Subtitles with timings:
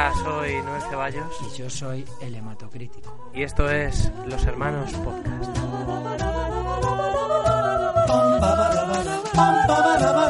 [0.00, 1.36] Hola, soy Noel Ceballos.
[1.42, 3.30] Y yo soy el hematocrítico.
[3.34, 5.58] Y esto es Los Hermanos Podcast.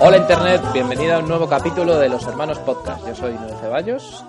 [0.03, 3.07] Hola Internet, bienvenida a un nuevo capítulo de Los Hermanos Podcast.
[3.07, 4.25] Yo soy Noel Ceballos.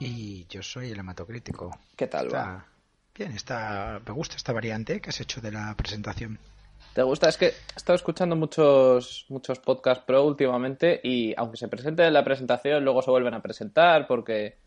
[0.00, 1.78] Y yo soy el hematocrítico.
[1.94, 2.66] ¿Qué tal Está- va?
[3.14, 6.40] Bien, está, me gusta esta variante que has hecho de la presentación.
[6.92, 7.28] ¿Te gusta?
[7.28, 12.12] Es que he estado escuchando muchos, muchos podcasts pro últimamente y aunque se presente en
[12.14, 14.60] la presentación, luego se vuelven a presentar porque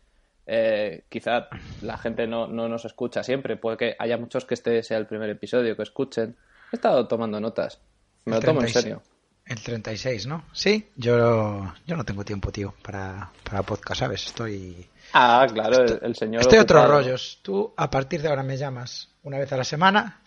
[0.46, 1.48] eh, quizá
[1.82, 3.56] la gente no, no nos escucha siempre.
[3.56, 6.36] Puede que haya muchos que este sea el primer episodio que escuchen.
[6.72, 7.80] He estado tomando notas.
[8.24, 9.02] Me lo El tomo en 36 serio.
[9.46, 10.44] El 36, ¿no?
[10.52, 14.26] Sí, yo, yo no tengo tiempo, tío, para, para podcast, ¿sabes?
[14.26, 16.40] Estoy, Ah, claro, el, el señor.
[16.42, 17.00] estoy a otros ocupado.
[17.00, 17.38] rollos.
[17.42, 20.20] Tú, a partir de ahora, me llamas una vez a la semana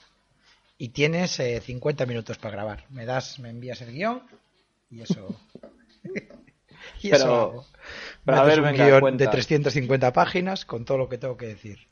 [0.78, 2.86] y tienes eh, 50 minutos para grabar.
[2.92, 4.24] Me das, me envías el guion
[4.90, 5.36] y eso...
[7.02, 7.66] y eso Pero- hago.
[8.26, 9.24] Pero a ver, un venga, guion cuenta.
[9.26, 11.88] de 350 páginas con todo lo que tengo que decir.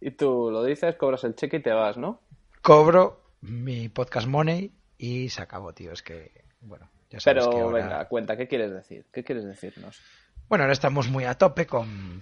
[0.00, 2.20] Y tú lo dices, cobras el cheque y te vas, ¿no?
[2.62, 5.92] cobro mi podcast money y se acabó, tío.
[5.92, 7.82] Es que, bueno, ya sabes Pero que ahora...
[7.84, 9.06] venga, cuenta, ¿qué quieres decir?
[9.12, 10.00] ¿Qué quieres decirnos?
[10.48, 12.20] Bueno, ahora estamos muy a tope con...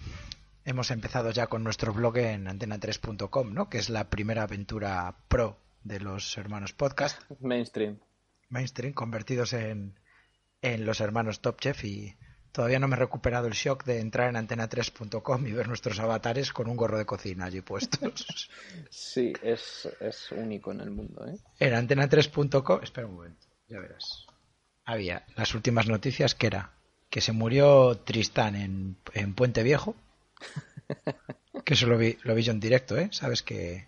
[0.67, 3.69] Hemos empezado ya con nuestro blog en antena3.com, ¿no?
[3.71, 7.99] Que es la primera aventura pro de los hermanos podcast, Mainstream.
[8.51, 9.99] mainstream, convertidos en,
[10.63, 12.17] en los hermanos Top Chef y
[12.55, 16.53] todavía no me he recuperado el shock de entrar en antena3.com y ver nuestros avatares
[16.53, 18.49] con un gorro de cocina allí puestos.
[18.91, 21.37] Sí, es, es único en el mundo, ¿eh?
[21.59, 24.27] En antena3.com, espera un momento, ya verás.
[24.85, 26.71] Había las últimas noticias que era
[27.11, 29.97] que se murió Tristán en, en Puente Viejo.
[31.65, 33.09] Que eso lo vi, lo vi yo en directo, ¿eh?
[33.13, 33.87] Sabes que,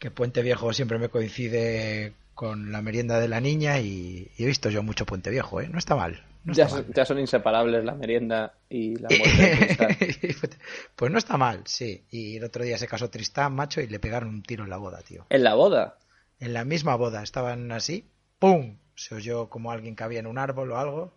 [0.00, 4.46] que Puente Viejo siempre me coincide con la merienda de la niña y, y he
[4.46, 5.68] visto yo mucho Puente Viejo, ¿eh?
[5.68, 6.24] No está mal.
[6.48, 10.34] No Ya, son- ya son inseparables la merienda y la muerte de
[10.96, 12.06] pues no está mal, sí.
[12.10, 14.78] Y el otro día se casó Tristán, macho, y le pegaron un tiro en la
[14.78, 15.26] boda, tío.
[15.28, 15.98] En la boda.
[16.40, 18.08] En la misma boda estaban así,
[18.38, 18.78] ¡pum!
[18.94, 21.12] Se oyó como alguien cabía en un árbol o algo.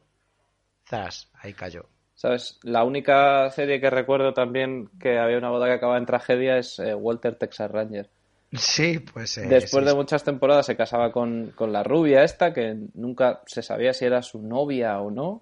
[0.86, 1.30] ¡Zas!
[1.36, 1.86] Ahí cayó.
[2.14, 2.60] ¿Sabes?
[2.64, 6.78] La única serie que recuerdo también que había una boda que acababa en tragedia es
[6.80, 8.10] eh, Walter Texas Ranger.
[8.54, 9.38] Sí, pues.
[9.38, 13.42] eh, Después sí, de muchas temporadas se casaba con, con la rubia esta, que nunca
[13.46, 15.42] se sabía si era su novia o no,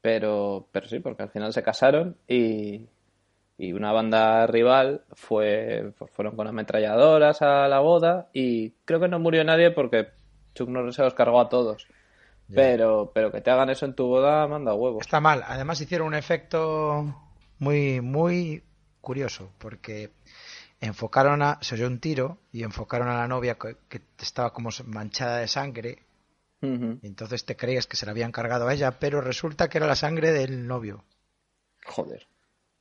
[0.00, 2.86] pero, pero sí, porque al final se casaron y,
[3.56, 9.20] y una banda rival fue, fueron con ametralladoras a la boda y creo que no
[9.20, 10.08] murió nadie porque
[10.54, 11.86] Chuck Norris se los cargó a todos.
[12.52, 15.02] Pero, pero que te hagan eso en tu boda, manda huevos.
[15.02, 15.44] Está mal.
[15.46, 17.14] Además hicieron un efecto
[17.60, 18.64] muy, muy
[19.00, 20.10] curioso, porque
[20.80, 21.58] enfocaron a.
[21.60, 25.48] Se oyó un tiro y enfocaron a la novia que, que estaba como manchada de
[25.48, 26.04] sangre.
[26.62, 29.86] Y entonces te creías que se la habían cargado a ella, pero resulta que era
[29.86, 31.04] la sangre del novio
[31.86, 32.26] Joder.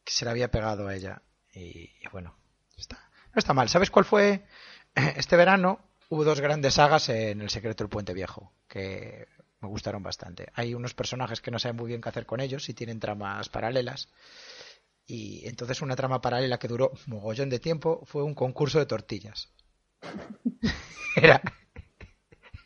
[0.04, 1.22] que se la había pegado a ella.
[1.54, 2.36] Y, y bueno,
[2.78, 3.70] está, no está mal.
[3.70, 4.44] ¿Sabes cuál fue?
[5.16, 9.30] Este verano hubo dos grandes sagas en El secreto del puente viejo que
[9.62, 10.52] me gustaron bastante.
[10.56, 13.50] Hay unos personajes que no saben muy bien qué hacer con ellos y tienen tramas
[13.50, 14.10] paralelas.
[15.12, 19.52] Y entonces una trama paralela que duró mogollón de tiempo fue un concurso de tortillas.
[21.16, 21.42] Era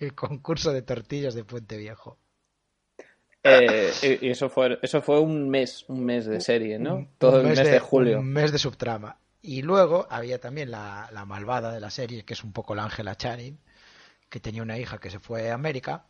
[0.01, 2.17] el concurso de tortillas de Puente Viejo.
[3.45, 6.95] Eh, y eso fue, eso fue un mes, un mes de serie, ¿no?
[6.95, 8.19] Un- Todo un el mes de julio.
[8.19, 9.17] Un mes de subtrama.
[9.41, 12.83] Y luego había también la, la malvada de la serie, que es un poco la
[12.83, 13.57] Ángela Channing,
[14.29, 16.07] que tenía una hija que se fue a América.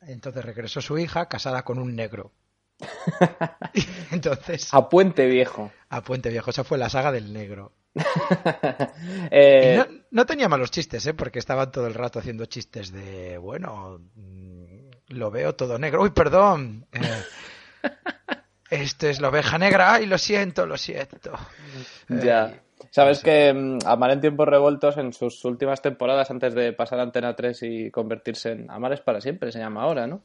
[0.00, 2.32] Entonces regresó su hija casada con un negro.
[4.10, 5.70] Entonces, A Puente Viejo.
[5.88, 7.72] a Puente Viejo, esa fue la saga del negro.
[9.32, 11.14] Eh, no, no tenía malos chistes, ¿eh?
[11.14, 16.02] porque estaban todo el rato haciendo chistes de, bueno, mm, lo veo todo negro.
[16.02, 16.86] Uy, perdón.
[16.92, 17.22] eh,
[18.70, 19.94] esto es la oveja negra.
[19.94, 21.32] Ay, lo siento, lo siento.
[22.08, 22.46] Ya.
[22.46, 22.60] Ay,
[22.90, 27.02] Sabes que mm, Amar en tiempos revoltos en sus últimas temporadas, antes de pasar a
[27.02, 30.22] Antena 3 y convertirse en Amar es para siempre, se llama ahora, ¿no?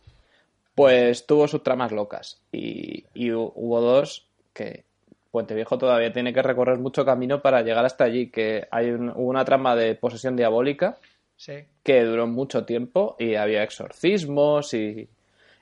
[0.75, 2.42] Pues tuvo sus tramas locas.
[2.51, 4.83] Y, y hu- hubo dos que
[5.31, 8.30] Puente Viejo todavía tiene que recorrer mucho camino para llegar hasta allí.
[8.30, 10.98] Que hay un- hubo una trama de posesión diabólica
[11.38, 11.66] Sí.
[11.83, 15.10] que duró mucho tiempo y había exorcismos y,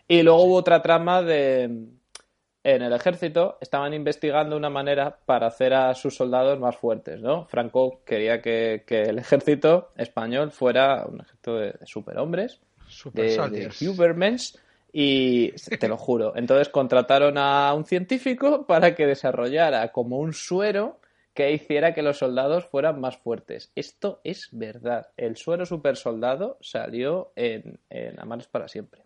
[0.07, 1.63] y luego hubo otra trama de
[2.65, 7.45] en el ejército estaban investigando una manera para hacer a sus soldados más fuertes, ¿no?
[7.47, 13.29] Franco quería que, que el ejército español fuera un ejército de, de superhombres, Super de,
[13.31, 13.81] de Soldiers.
[13.81, 14.59] Hubermans
[14.93, 16.33] y te lo juro.
[16.37, 21.01] Entonces contrataron a un científico para que desarrollara como un suero
[21.33, 23.71] que hiciera que los soldados fueran más fuertes.
[23.75, 25.09] Esto es verdad.
[25.17, 29.03] El suero super soldado salió en, en Amares para siempre.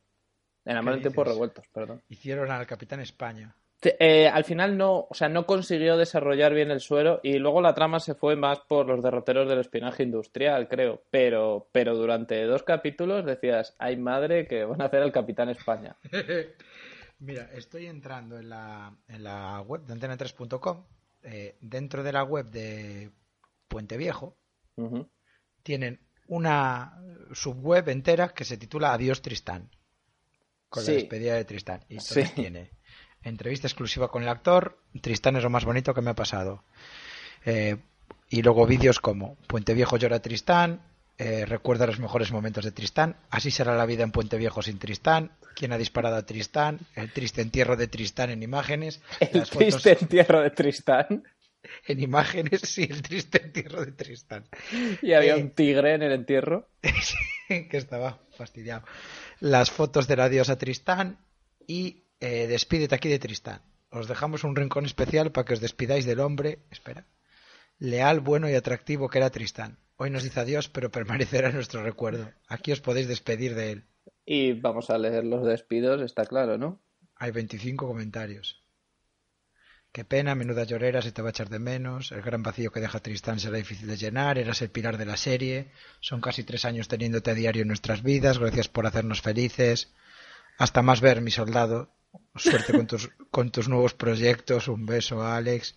[0.65, 2.03] En Amar en tiempos revueltos, perdón.
[2.09, 3.55] Hicieron al Capitán España.
[3.81, 7.75] Eh, al final no, o sea, no consiguió desarrollar bien el suero y luego la
[7.75, 11.03] trama se fue más por los derroteros del espionaje industrial, creo.
[11.11, 15.95] Pero, pero durante dos capítulos decías, ay madre, que van a hacer el Capitán España.
[17.19, 20.85] Mira, estoy entrando en la, en la web de antena3.com.
[21.23, 23.11] Eh, dentro de la web de
[23.67, 24.37] Puente Viejo
[25.63, 26.99] tienen una
[27.33, 29.69] subweb entera que se titula Adiós Tristán.
[30.69, 30.91] Con Sí.
[30.91, 31.85] la despedida de Tristán.
[31.89, 32.21] Y Sí.
[32.35, 32.71] tiene
[33.23, 34.79] entrevista exclusiva con el actor.
[35.01, 36.63] Tristán es lo más bonito que me ha pasado.
[37.45, 37.77] Eh,
[38.29, 40.81] y luego vídeos como Puente Viejo llora Tristán.
[41.19, 43.15] eh, recuerda los mejores momentos de Tristán.
[43.31, 45.31] Así será la vida en Puente Viejo sin Tristán.
[45.55, 46.79] ¿Quién ha disparado a Tristán?
[46.95, 49.01] El triste entierro de Tristán en imágenes.
[49.19, 51.23] El Las fotos triste entierro de Tristán.
[51.87, 54.45] en imágenes, sí, el triste entierro de Tristán.
[55.01, 55.41] Y había Eh.
[55.41, 56.69] un tigre en el entierro.
[57.47, 58.83] que estaba fastidiado.
[59.39, 61.17] Las fotos del adiós a Tristán
[61.65, 63.61] y eh, despídete aquí de Tristán.
[63.89, 67.05] Os dejamos un rincón especial para que os despidáis del hombre, espera,
[67.79, 69.77] leal, bueno y atractivo que era Tristán.
[69.97, 72.31] Hoy nos dice adiós, pero permanecerá en nuestro recuerdo.
[72.47, 73.83] Aquí os podéis despedir de él.
[74.25, 76.79] Y vamos a leer los despidos, está claro, ¿no?
[77.15, 78.61] Hay 25 comentarios.
[79.91, 82.11] Qué pena, menuda llorera, se te va a echar de menos.
[82.11, 84.37] El gran vacío que deja Tristán será difícil de llenar.
[84.37, 85.71] Eras el pilar de la serie.
[86.01, 88.37] Son casi tres años teniéndote a diario en nuestras vidas.
[88.37, 89.91] Gracias por hacernos felices.
[90.59, 91.89] Hasta más ver, mi soldado.
[92.35, 94.67] Suerte con tus, con tus nuevos proyectos.
[94.67, 95.75] Un beso, Alex.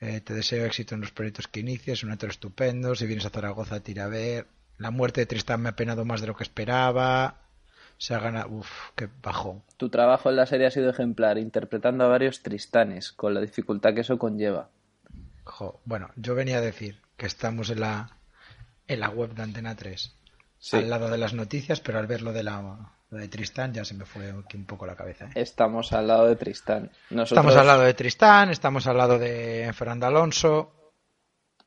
[0.00, 2.02] Eh, te deseo éxito en los proyectos que inicies.
[2.04, 2.94] Un actor estupendo.
[2.94, 4.46] Si vienes a Zaragoza, tira a ver.
[4.78, 7.42] La muerte de Tristán me ha penado más de lo que esperaba.
[7.98, 8.48] Se ha ganado.
[8.48, 9.62] Uf, qué bajón.
[9.76, 13.94] Tu trabajo en la serie ha sido ejemplar, interpretando a varios Tristanes, con la dificultad
[13.94, 14.70] que eso conlleva.
[15.44, 18.16] Jo, bueno, yo venía a decir que estamos en la
[18.86, 20.16] en la web de Antena 3,
[20.58, 20.76] Sí.
[20.76, 23.84] al lado de las noticias, pero al ver lo de la lo de Tristán ya
[23.84, 25.26] se me fue aquí un poco la cabeza.
[25.26, 25.30] ¿eh?
[25.34, 26.90] Estamos al lado de Tristán.
[27.10, 27.38] Nosotros...
[27.38, 30.72] Estamos al lado de Tristán, estamos al lado de Fernando Alonso,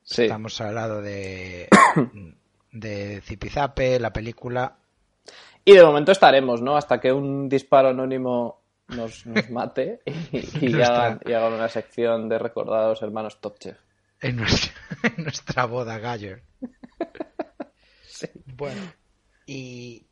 [0.02, 0.22] Sí.
[0.24, 1.68] estamos al lado de
[2.72, 4.76] de Zipizape, la película.
[5.64, 6.76] Y de momento estaremos, ¿no?
[6.76, 12.28] Hasta que un disparo anónimo nos, nos mate y, y hagan, y hagan una sección
[12.28, 13.78] de recordados hermanos Top Chef.
[14.20, 14.72] En nuestra,
[15.16, 16.42] en nuestra boda Galler.
[18.56, 18.80] Bueno,
[19.44, 20.06] y,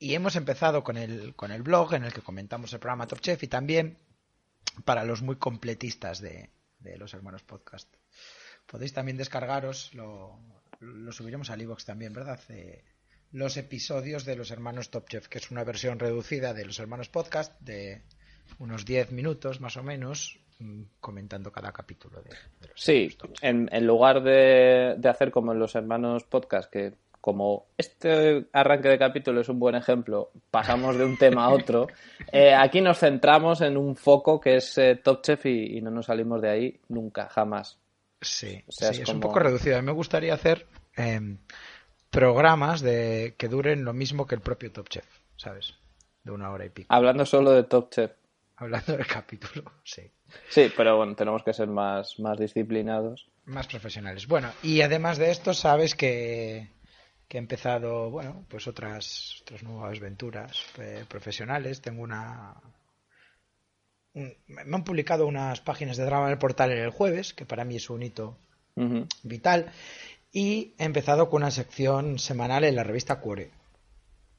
[0.00, 3.20] y hemos empezado con el, con el blog en el que comentamos el programa Top
[3.20, 3.98] Chef y también
[4.86, 6.48] para los muy completistas de,
[6.78, 7.94] de los hermanos podcast.
[8.66, 10.38] Podéis también descargaros, lo,
[10.80, 12.40] lo subiremos al iVoox también, ¿verdad?
[12.48, 12.82] Eh,
[13.32, 17.10] los episodios de los hermanos Top Chef, que es una versión reducida de los hermanos
[17.10, 18.02] podcast de
[18.58, 23.86] unos 10 minutos más o menos, mm, comentando cada capítulo de, de los Sí, en
[23.86, 29.40] lugar de, de hacer como en los hermanos podcast, que como este arranque de capítulo
[29.40, 31.88] es un buen ejemplo, pasamos de un tema a otro,
[32.32, 35.90] eh, aquí nos centramos en un foco que es eh, Top Chef y, y no
[35.90, 37.78] nos salimos de ahí nunca, jamás.
[38.20, 39.76] Sí, O sea, sí, es un poco reducido.
[39.76, 41.38] A mí me gustaría hacer em,
[42.10, 45.06] programas de que duren lo mismo que el propio Top Chef,
[45.36, 45.74] ¿sabes?
[46.22, 46.94] De una hora y pico.
[46.94, 48.12] Hablando solo de Top Chef.
[48.56, 50.02] Hablando del capítulo, sí.
[50.48, 53.30] Sí, pero bueno, tenemos que ser más, más disciplinados.
[53.46, 54.26] Más profesionales.
[54.26, 56.68] Bueno, y además de esto, sabes que,
[57.30, 61.80] que he empezado, bueno, pues otras, otras nuevas aventuras eh, profesionales.
[61.80, 62.56] Tengo una...
[64.14, 67.64] un- me han publicado unas páginas de drama en el portal el jueves, que para
[67.64, 68.36] mí es un hito
[69.22, 69.70] vital.
[70.32, 73.50] Y he empezado con una sección semanal en la revista Cuore.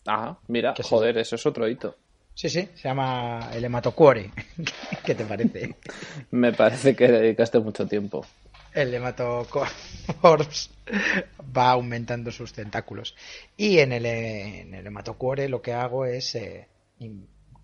[0.05, 1.95] Ah, mira, Que joder, eso es otro hito.
[2.35, 4.31] Sí, sí, se llama el hematocuore.
[5.05, 5.75] ¿Qué te parece?
[6.31, 8.25] Me parece que dedicaste mucho tiempo.
[8.73, 10.69] El hematocorps
[11.57, 13.15] va aumentando sus tentáculos.
[13.57, 16.67] Y en el, en el hematocuore lo que hago es eh,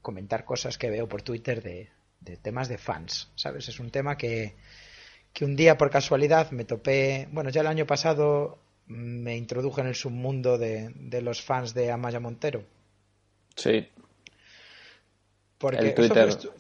[0.01, 3.67] comentar cosas que veo por Twitter de, de temas de fans, ¿sabes?
[3.69, 4.55] Es un tema que,
[5.33, 9.87] que un día por casualidad me topé, bueno, ya el año pasado me introduje en
[9.87, 12.63] el submundo de, de los fans de Amaya Montero.
[13.55, 13.87] Sí,
[15.57, 16.51] Porque el eso fue Twitter,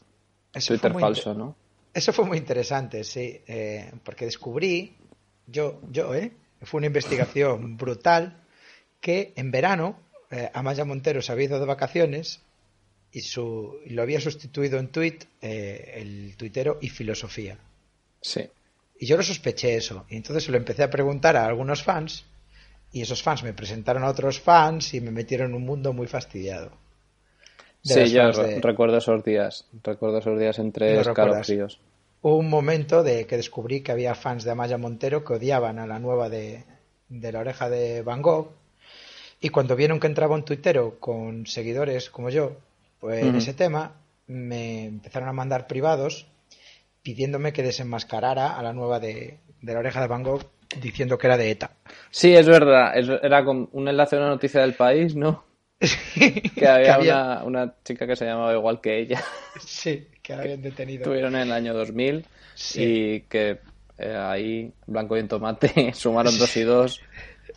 [0.53, 1.55] eso Twitter falso, ¿no?
[1.97, 4.95] Eso fue muy interesante, sí, eh, porque descubrí,
[5.47, 6.31] yo, yo, ¿eh?
[6.61, 8.43] Fue una investigación brutal
[9.01, 9.99] que en verano
[10.29, 12.41] eh, Amaya Montero se había ido de vacaciones
[13.11, 17.57] y, su, lo había sustituido en tweet eh, el tuitero y filosofía.
[18.21, 18.47] Sí.
[18.99, 20.05] Y yo lo sospeché eso.
[20.07, 22.25] Y entonces lo empecé a preguntar a algunos fans
[22.91, 26.05] y esos fans me presentaron a otros fans y me metieron en un mundo muy
[26.05, 26.77] fastidiado.
[27.93, 29.65] Sí, yo de- recuerdo esos días.
[29.83, 31.79] Recuerdo esos días entre escalofríos.
[32.21, 35.87] Hubo un momento de que descubrí que había fans de Amaya Montero que odiaban a
[35.87, 36.63] la nueva de,
[37.09, 38.49] de la oreja de Van Gogh.
[39.39, 42.53] Y cuando vieron que entraba un tuitero con seguidores como yo,
[42.99, 43.93] pues en ese tema,
[44.25, 46.25] me empezaron a mandar privados
[47.03, 50.41] pidiéndome que desenmascarara a la nueva de, de la oreja de Van Gogh
[50.81, 51.71] diciendo que era de ETA.
[52.09, 52.97] Sí, es verdad.
[52.97, 55.43] Es- era con un enlace a una noticia del país, ¿no?
[55.79, 59.23] Que había, Una, una chica que se llamaba igual que ella.
[59.59, 61.01] Sí, que habían detenido.
[61.03, 62.83] Estuvieron en el año 2000 Sí.
[62.83, 63.59] y que
[63.99, 67.01] eh, ahí Blanco y en Tomate sumaron dos y dos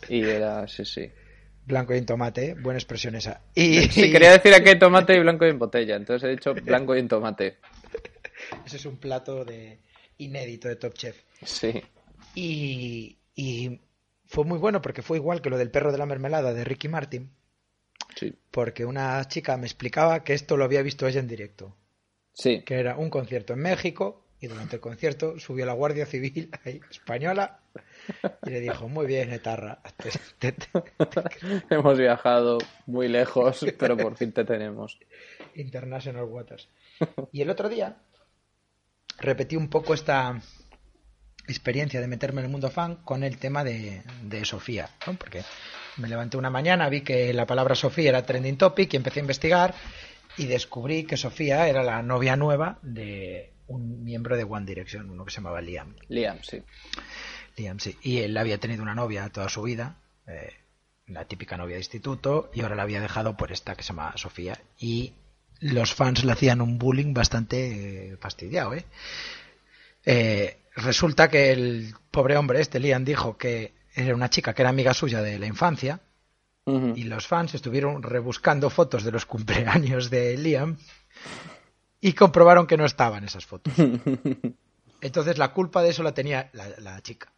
[0.09, 1.09] y era, sí, sí.
[1.65, 3.41] Blanco y en tomate, buena expresión esa.
[3.53, 6.95] Y Sí, quería decir aquí tomate y blanco y en botella, entonces he dicho blanco
[6.95, 7.57] y en tomate.
[8.65, 9.77] ese es un plato de
[10.17, 11.15] inédito de Top Chef.
[11.43, 11.81] Sí.
[12.33, 13.79] Y, y
[14.25, 16.87] fue muy bueno porque fue igual que lo del perro de la mermelada de Ricky
[16.87, 17.29] Martin,
[18.21, 18.35] Sí.
[18.51, 21.75] porque una chica me explicaba que esto lo había visto ella en directo,
[22.33, 22.61] Sí.
[22.63, 26.79] que era un concierto en México y durante el concierto subió la Guardia Civil ahí,
[26.91, 27.59] española
[28.45, 34.15] y le dijo, muy bien, Etarra, te- te- te- Hemos viajado muy lejos, pero por
[34.17, 34.99] fin te tenemos.
[35.55, 36.69] International Waters.
[37.31, 37.97] Y el otro día
[39.19, 40.39] repetí un poco esta
[41.47, 45.15] experiencia de meterme en el mundo fan con el tema de, de Sofía, ¿no?
[45.15, 45.43] porque
[45.97, 49.21] me levanté una mañana, vi que la palabra Sofía era trending topic y empecé a
[49.21, 49.75] investigar
[50.37, 55.25] y descubrí que Sofía era la novia nueva de un miembro de One Direction, uno
[55.25, 55.95] que se llamaba Liam.
[56.09, 56.61] Liam, sí.
[57.57, 57.97] Liam, sí.
[58.01, 60.53] Y él había tenido una novia toda su vida, eh,
[61.07, 64.13] la típica novia de instituto, y ahora la había dejado por esta que se llama
[64.15, 64.59] Sofía.
[64.77, 65.13] Y
[65.59, 68.85] los fans le hacían un bullying bastante eh, fastidiado, ¿eh?
[70.05, 74.69] Eh, Resulta que el pobre hombre este, Liam, dijo que era una chica que era
[74.69, 76.01] amiga suya de la infancia,
[76.65, 80.77] y los fans estuvieron rebuscando fotos de los cumpleaños de Liam
[81.99, 83.73] y comprobaron que no estaban esas fotos.
[85.01, 87.33] Entonces la culpa de eso la tenía la, la chica.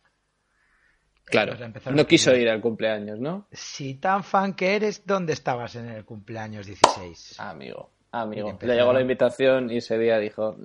[1.25, 1.55] Claro,
[1.91, 3.47] no quiso ir al cumpleaños, ¿no?
[3.51, 7.39] Si tan fan que eres, ¿dónde estabas en el cumpleaños 16?
[7.39, 8.57] Amigo, amigo.
[8.61, 10.55] Le llegó la invitación y ese día dijo.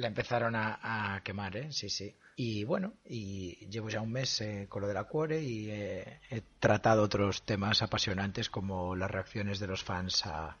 [0.00, 1.72] La empezaron a, a quemar, ¿eh?
[1.72, 2.14] Sí, sí.
[2.36, 6.20] Y bueno, y llevo ya un mes eh, con lo de la cuore y eh,
[6.30, 10.56] he tratado otros temas apasionantes como las reacciones de los fans a,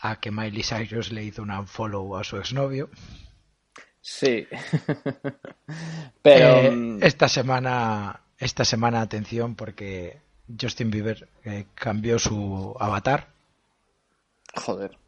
[0.00, 2.88] a que Miley Cyrus le hizo un unfollow a su exnovio.
[4.00, 4.48] sí.
[6.22, 6.56] Pero...
[6.56, 10.22] Eh, mm, esta semana, esta semana atención porque
[10.58, 13.28] Justin Bieber eh, cambió su avatar.
[14.54, 15.01] Joder.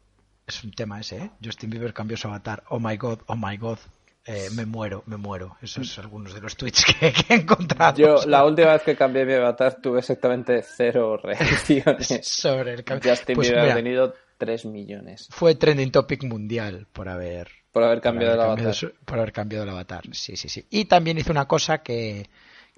[0.47, 1.31] Es un tema ese, ¿eh?
[1.43, 2.63] Justin Bieber cambió su avatar.
[2.69, 3.79] Oh my god, oh my god.
[4.27, 5.55] Eh, me muero, me muero.
[5.61, 7.97] Esos son algunos de los tweets que, que he encontrado.
[7.97, 12.07] Yo la última vez que cambié mi avatar tuve exactamente cero reacciones.
[12.23, 13.11] sobre el cambio.
[13.11, 17.97] Justin Pues Bieber ha tenido 3 millones fue trending topic mundial por haber por haber
[17.99, 19.05] por cambiado haber el cambiado avatar.
[19.05, 20.03] por haber cambiado el avatar.
[20.11, 20.65] Sí, sí, sí.
[20.69, 22.29] Y también hizo una cosa que,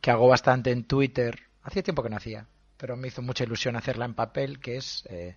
[0.01, 1.39] que hago bastante en Twitter.
[1.61, 2.47] Hacía tiempo que no hacía,
[2.77, 5.35] pero me hizo mucha ilusión hacerla en papel, que es eh,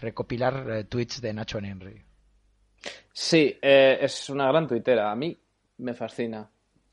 [0.00, 2.02] recopilar eh, tweets de Nacho Henry.
[3.12, 5.10] Sí, eh, es una gran tuitera.
[5.10, 5.36] A mí
[5.78, 6.48] me fascina.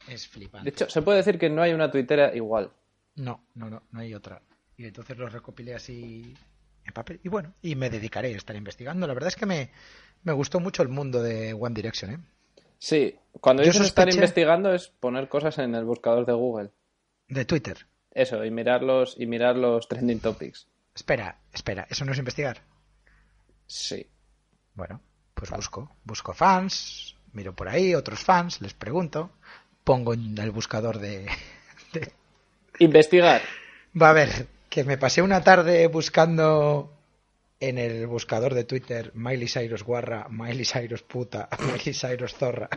[0.07, 0.65] Es flipante.
[0.69, 2.71] De hecho, se puede decir que no hay una tuitera igual.
[3.15, 4.41] No, no, no, no hay otra.
[4.77, 6.33] Y entonces los recopilé así
[6.85, 7.19] en papel.
[7.23, 9.07] Y bueno, y me dedicaré a estar investigando.
[9.07, 9.71] La verdad es que me,
[10.23, 12.19] me gustó mucho el mundo de One Direction, ¿eh?
[12.77, 16.69] Sí, cuando Yo dices estar sospeché- investigando es poner cosas en el buscador de Google.
[17.27, 17.85] De Twitter.
[18.11, 20.67] Eso, y mirar los, y mirar los trending topics.
[20.95, 22.61] Espera, espera, ¿eso no es investigar?
[23.69, 24.05] Sí.
[24.73, 24.99] Bueno,
[25.35, 29.29] pues busco, busco fans, miro por ahí, otros fans, les pregunto,
[29.83, 31.27] pongo en el buscador de...
[31.93, 32.11] de-
[32.79, 33.41] Investigar.
[33.99, 36.91] Va a ver, que me pasé una tarde buscando
[37.59, 42.69] en el buscador de Twitter Miley Cyrus guarra, Miley Cyrus puta, Miley Cyrus zorra.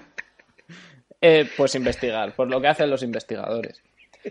[1.21, 3.81] Eh, pues investigar, por lo que hacen los investigadores.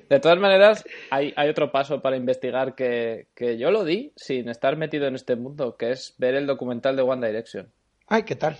[0.10, 4.50] De todas maneras, hay, hay otro paso para investigar que, que yo lo di sin
[4.50, 7.72] estar metido en este mundo, que es ver el documental de One Direction.
[8.08, 8.56] Ay, ¿qué tal?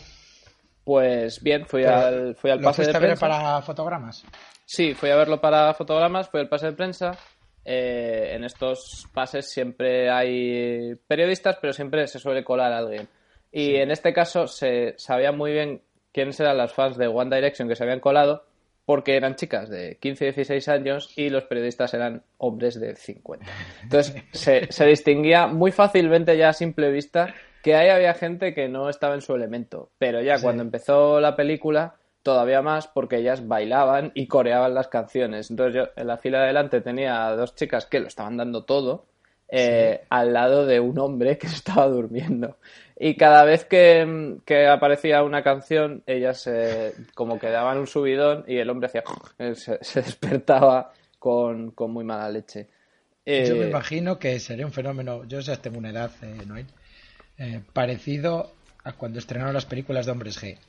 [0.84, 3.28] Pues bien, fui Pero, al, fui al ¿Lo pase de a ver prensa.
[3.28, 4.26] para fotogramas?
[4.66, 7.12] Sí, fui a verlo para fotogramas, fui al pase de prensa.
[7.64, 13.08] Eh, en estos pases siempre hay periodistas, pero siempre se suele colar alguien.
[13.52, 17.68] Y en este caso se sabía muy bien quiénes eran las fans de One Direction
[17.70, 18.46] que se habían colado,
[18.86, 23.46] porque eran chicas de 15 y 16 años y los periodistas eran hombres de 50.
[23.84, 27.34] Entonces se, se distinguía muy fácilmente ya a simple vista
[27.64, 29.92] que ahí había gente que no estaba en su elemento.
[29.98, 30.44] Pero ya Sí.
[30.44, 35.52] cuando empezó la película, todavía más porque ellas bailaban y coreaban las canciones.
[35.52, 38.64] Entonces yo en la fila de adelante tenía a dos chicas que lo estaban dando
[38.66, 39.06] todo
[39.52, 42.58] eh, al lado de un hombre que estaba durmiendo.
[43.00, 48.46] Y cada vez que, que aparecía una canción, ellas eh, como que daban un subidón
[48.48, 49.04] y el hombre hacía
[49.56, 52.70] se, se despertaba con, con muy mala leche.
[53.38, 56.68] Yo me Eh, imagino que sería un fenómeno, yo ya tengo una edad, eh, Noel,
[57.38, 60.60] eh, parecido a cuando estrenaron las películas de Hombres G.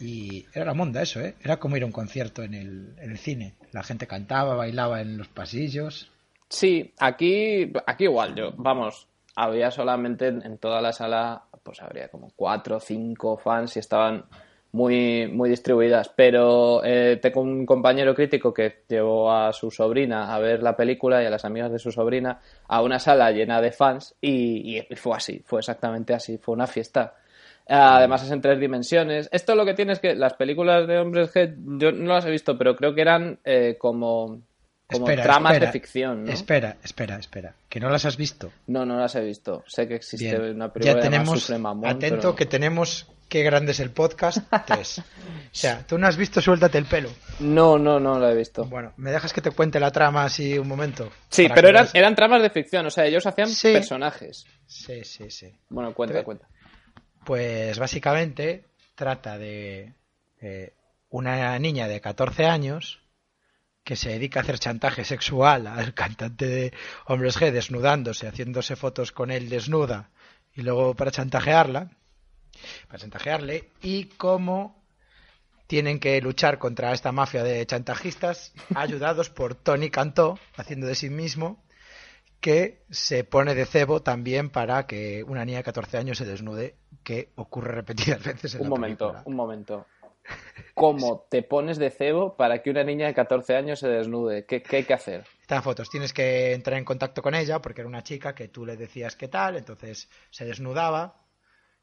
[0.00, 1.36] Y era la monda eso, ¿eh?
[1.42, 3.56] Era como ir a un concierto en el, en el cine.
[3.72, 6.12] La gente cantaba, bailaba en los pasillos.
[6.48, 12.30] Sí, aquí, aquí igual, yo, vamos, había solamente en, toda la sala, pues habría como
[12.34, 14.24] cuatro o cinco fans y estaban
[14.72, 16.08] muy, muy distribuidas.
[16.08, 21.22] Pero eh, tengo un compañero crítico que llevó a su sobrina a ver la película
[21.22, 24.96] y a las amigas de su sobrina a una sala llena de fans y, y
[24.96, 27.14] fue así, fue exactamente así, fue una fiesta.
[27.68, 29.28] Además es en tres dimensiones.
[29.30, 32.30] Esto lo que tiene es que las películas de Hombres G, yo no las he
[32.30, 34.40] visto, pero creo que eran eh, como,
[34.90, 36.32] como Espera, tramas espera, de ficción, ¿no?
[36.32, 37.54] Espera, espera, espera.
[37.68, 38.50] ¿Que no las has visto?
[38.68, 39.62] No, no las he visto.
[39.66, 40.54] Sé que existe Bien.
[40.56, 44.98] una película Ya tenemos, atento pero- que tenemos Qué grande es el podcast 3.
[45.00, 45.02] o
[45.52, 47.10] sea, tú no has visto Suéltate el pelo.
[47.40, 48.64] No, no, no la he visto.
[48.64, 51.10] Bueno, ¿me dejas que te cuente la trama así un momento?
[51.28, 53.74] Sí, pero eran, eran tramas de ficción, o sea, ellos hacían Sí.
[53.74, 54.46] personajes.
[54.66, 55.52] Sí, sí, sí.
[55.68, 56.48] Bueno, cuenta, Pero- cuenta.
[57.26, 58.64] Pues básicamente
[58.94, 59.92] trata de
[60.40, 60.72] eh,
[61.10, 63.00] una niña de 14 años
[63.88, 66.74] que se dedica a hacer chantaje sexual al cantante de
[67.06, 70.10] Hombres G desnudándose, haciéndose fotos con él desnuda
[70.54, 71.88] y luego para chantajearla,
[72.86, 74.84] para chantajearle y cómo
[75.66, 81.08] tienen que luchar contra esta mafia de chantajistas ayudados por Tony Cantó haciendo de sí
[81.08, 81.64] mismo
[82.40, 86.76] que se pone de cebo también para que una niña de 14 años se desnude,
[87.02, 89.22] que ocurre repetidas veces en Un la momento, película.
[89.24, 89.86] un momento.
[90.74, 94.44] ¿Cómo te pones de cebo para que una niña de 14 años se desnude?
[94.46, 95.24] ¿Qué, qué hay que hacer?
[95.40, 98.64] Están fotos, tienes que entrar en contacto con ella porque era una chica que tú
[98.64, 101.16] le decías qué tal, entonces se desnudaba,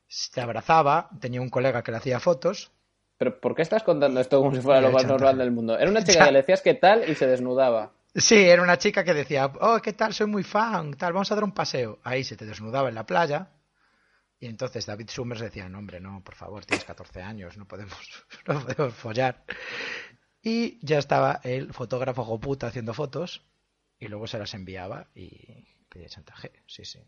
[0.07, 2.71] se abrazaba, tenía un colega que le hacía fotos.
[3.17, 5.77] ¿Pero por qué estás contando esto como si fuera lo más normal del mundo?
[5.77, 6.25] Era una chica Ya.
[6.27, 7.91] que le decías qué tal y se desnudaba.
[8.13, 10.13] Sí, era una chica que decía, oh, ¿qué tal?
[10.13, 11.99] Soy muy fan, tal, vamos a dar un paseo.
[12.03, 13.49] Ahí se te desnudaba en la playa.
[14.45, 17.97] Y entonces David Summers decía, no, hombre, no, por favor, tienes 14 años, no podemos,
[18.47, 19.43] no podemos follar.
[20.39, 23.41] Y ya estaba el fotógrafo Goputa haciendo fotos
[23.97, 26.51] y luego se las enviaba y pedía chantaje.
[26.67, 26.99] Sí, sí.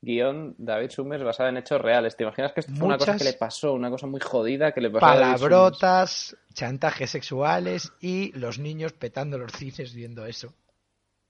[0.00, 2.16] Guión David Summers basado en hechos reales.
[2.16, 3.74] ¿Te imaginas que esto fue una cosa que le pasó?
[3.74, 5.32] Una cosa muy jodida que le pasó a David?
[5.32, 10.54] Palabrotas, chantajes sexuales y los niños petando los cines viendo eso.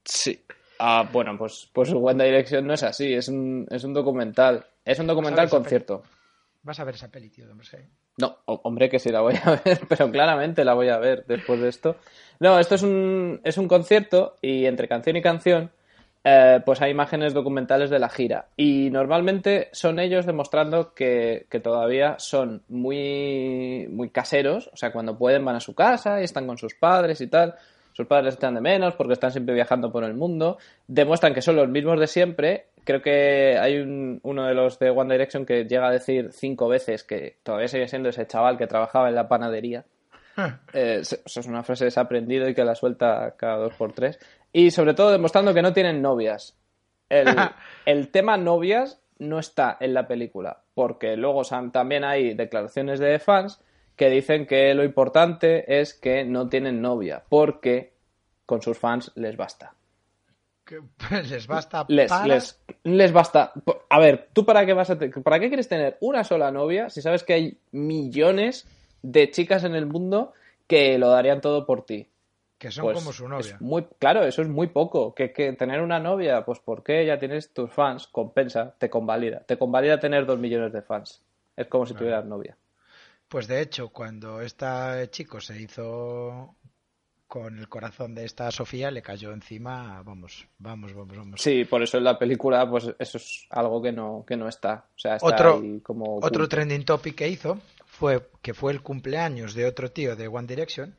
[0.04, 0.44] Sí.
[0.78, 4.64] Ah, bueno, pues, pues One Direction no es así, es un, es un documental.
[4.84, 6.02] Es un documental ¿Sabes esa concierto.
[6.62, 7.46] Vas a ver esa peli, tío.
[8.18, 11.24] No, ho- hombre, que sí la voy a ver, pero claramente la voy a ver
[11.26, 11.96] después de esto.
[12.40, 15.70] No, esto es un, es un concierto y entre canción y canción,
[16.24, 18.48] eh, pues hay imágenes documentales de la gira.
[18.56, 25.16] Y normalmente son ellos demostrando que, que todavía son muy, muy caseros, o sea, cuando
[25.16, 27.54] pueden van a su casa y están con sus padres y tal.
[27.96, 30.58] Sus padres echan de menos porque están siempre viajando por el mundo.
[30.86, 32.66] Demuestran que son los mismos de siempre.
[32.84, 36.68] Creo que hay un- uno de los de One Direction que llega a decir cinco
[36.68, 39.86] veces que todavía sigue siendo ese chaval que trabajaba en la panadería.
[40.74, 44.18] Eh, eso es una frase desaprendido y que la suelta cada dos por tres.
[44.52, 46.54] Y sobre todo demostrando que no tienen novias.
[47.08, 47.26] El,
[47.86, 51.40] el tema novias no está en la película, porque luego
[51.72, 53.62] también hay declaraciones de fans
[53.96, 57.94] que dicen que lo importante es que no tienen novia, porque
[58.44, 59.74] con sus fans les basta.
[60.64, 60.80] Que
[61.28, 62.26] les basta Les, para...
[62.26, 63.52] les, les basta.
[63.88, 66.90] A ver, ¿tú para qué vas a te- para qué quieres tener una sola novia
[66.90, 68.66] si sabes que hay millones
[69.02, 70.32] de chicas en el mundo
[70.66, 72.08] que lo darían todo por ti?
[72.58, 73.54] que son Pues como su novia.
[73.56, 75.14] es muy, claro, eso es muy poco.
[75.14, 79.40] Que, que tener una novia, pues porque ya tienes tus fans, compensa, te convalida.
[79.40, 81.22] Te convalida tener dos millones de fans.
[81.54, 82.56] Es como si tuvieras novia.
[83.28, 84.66] Pues de hecho, cuando este
[85.10, 86.56] chico se hizo
[87.26, 91.40] con el corazón de esta Sofía, le cayó encima, vamos, vamos, vamos, vamos.
[91.42, 94.88] Sí, por eso en la película, pues eso es algo que no, que no está.
[94.94, 98.80] O sea, está Otro- ahí como Otro trending topic que hizo fue que fue el
[98.82, 100.96] cumpleaños de otro tío de One Direction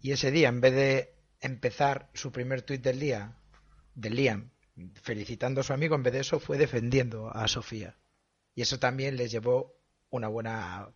[0.00, 3.36] y ese día, en vez de empezar su primer tuit del día,
[3.96, 4.50] de Liam,
[5.02, 7.96] felicitando a su amigo, en vez de eso fue defendiendo a Sofía.
[8.54, 9.74] Y eso también les llevó
[10.10, 10.88] una buena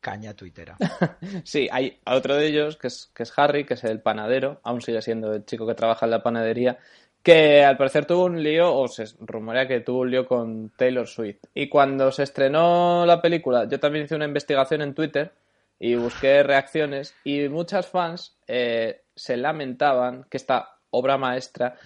[0.00, 0.76] caña tuitera.
[1.44, 4.80] Sí, hay otro de ellos, que es, que es Harry, que es el panadero, aún
[4.80, 6.78] sigue siendo el chico que trabaja en la panadería,
[7.22, 11.06] que al parecer tuvo un lío, o se rumorea que tuvo un lío con Taylor
[11.06, 11.44] Swift.
[11.54, 15.32] Y cuando se estrenó la película, yo también hice una investigación en Twitter
[15.78, 21.76] y busqué reacciones y muchas fans eh, se lamentaban que esta obra maestra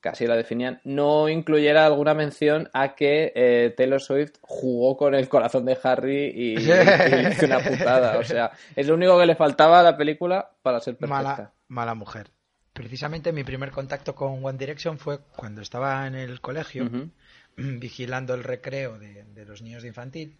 [0.00, 5.28] casi la definían, no incluyera alguna mención a que eh, Taylor Swift jugó con el
[5.28, 8.18] corazón de Harry y, y le hizo una putada.
[8.18, 11.22] O sea, es lo único que le faltaba a la película para ser perfecta.
[11.22, 12.30] mala, mala mujer.
[12.72, 16.88] Precisamente mi primer contacto con One Direction fue cuando estaba en el colegio
[17.56, 20.38] vigilando el recreo de, de los niños de infantil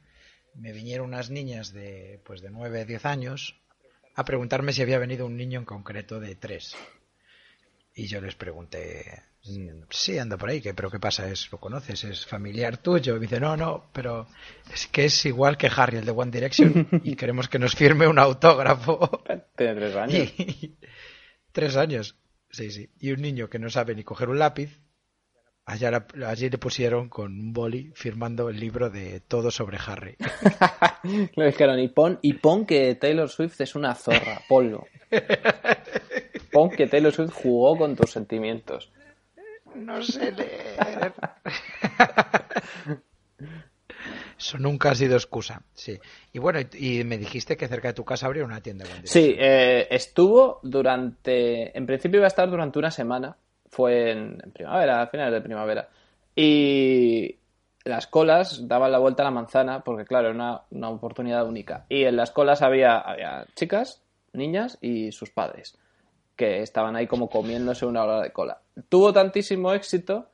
[0.59, 3.61] me vinieron unas niñas de pues de 9, 10 años
[4.15, 6.77] a preguntarme si había venido un niño en concreto de 3.
[7.95, 9.23] Y yo les pregunté,
[9.91, 11.29] sí, anda por ahí, que, pero ¿qué pasa?
[11.29, 12.05] ¿Es, ¿Lo conoces?
[12.05, 13.13] ¿Es familiar tuyo?
[13.17, 14.27] Y me dice, no, no, pero
[14.73, 18.07] es que es igual que Harry, el de One Direction, y queremos que nos firme
[18.07, 19.23] un autógrafo.
[19.57, 20.33] Tiene tres años.
[20.39, 20.77] Y-
[21.53, 22.17] tres años,
[22.51, 22.91] sí, sí.
[23.01, 24.81] Y un niño que no sabe ni coger un lápiz,
[25.65, 30.17] allá allí le pusieron con un boli firmando el libro de todo sobre Harry.
[31.37, 34.87] Le dijeron, y pon, y pon que Taylor Swift es una zorra, ponlo.
[36.53, 38.91] Pon que Taylor Swift jugó con tus sentimientos.
[39.79, 41.13] No sé leer.
[44.39, 45.99] Eso nunca ha sido excusa, sí.
[46.33, 48.85] Y bueno, y me dijiste que cerca de tu casa habría una tienda.
[49.03, 51.77] Sí, eh, estuvo durante.
[51.77, 53.37] En principio iba a estar durante una semana.
[53.71, 55.89] Fue en, en primavera, a finales de primavera.
[56.37, 57.37] Y
[57.85, 61.87] las colas daban la vuelta a la manzana, porque claro, era una, una oportunidad única.
[61.89, 65.77] Y en las colas había, había chicas, niñas y sus padres,
[66.39, 68.63] que estaban ahí como comiéndose una hora de cola.
[68.89, 70.29] Tuvo tantísimo éxito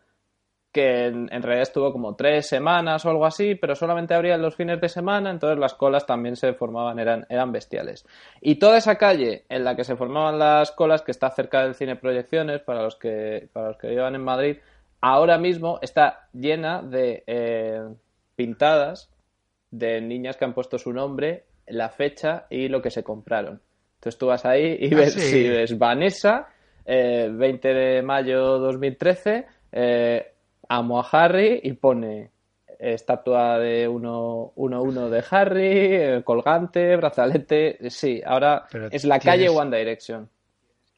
[0.70, 4.80] que en, realidad estuvo como tres semanas o algo así, pero solamente abrían los fines
[4.80, 8.04] de semana, entonces las colas también se formaban, eran, eran bestiales.
[8.40, 11.74] Y toda esa calle en la que se formaban las colas, que está cerca del
[11.74, 14.56] cine Proyecciones, para los que, para los que vivan en Madrid,
[15.00, 17.88] ahora mismo está llena de eh,
[18.34, 19.10] pintadas
[19.70, 23.62] de niñas que han puesto su nombre, la fecha y lo que se compraron.
[24.04, 25.20] Entonces tú vas ahí y Ah, ves, sí.
[25.20, 26.46] sí, ves Vanessa,
[26.84, 30.32] eh, 20 de mayo 2013, eh,
[30.68, 32.30] amo a Harry y pone
[32.78, 37.78] estatua de 1-1 de Harry, eh, colgante, brazalete.
[37.88, 40.28] Sí, ahora Pero es la calle One Direction.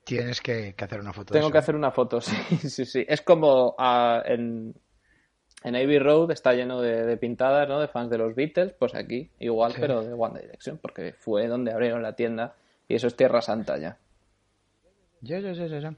[0.05, 1.53] Tienes que, que hacer una foto de Tengo eso.
[1.53, 2.35] que hacer una foto, sí,
[2.69, 3.05] sí, sí.
[3.09, 4.75] Es como ah, en,
[5.63, 7.79] en Abbey Road está lleno de, de pintadas, ¿no?
[7.79, 9.79] De fans de los Beatles, pues aquí igual, Sí.
[9.81, 12.57] pero de One Direction, porque fue donde abrieron la tienda
[12.89, 13.99] y eso es Tierra Santa ya.
[15.23, 15.95] Ya, ya, ya, ya.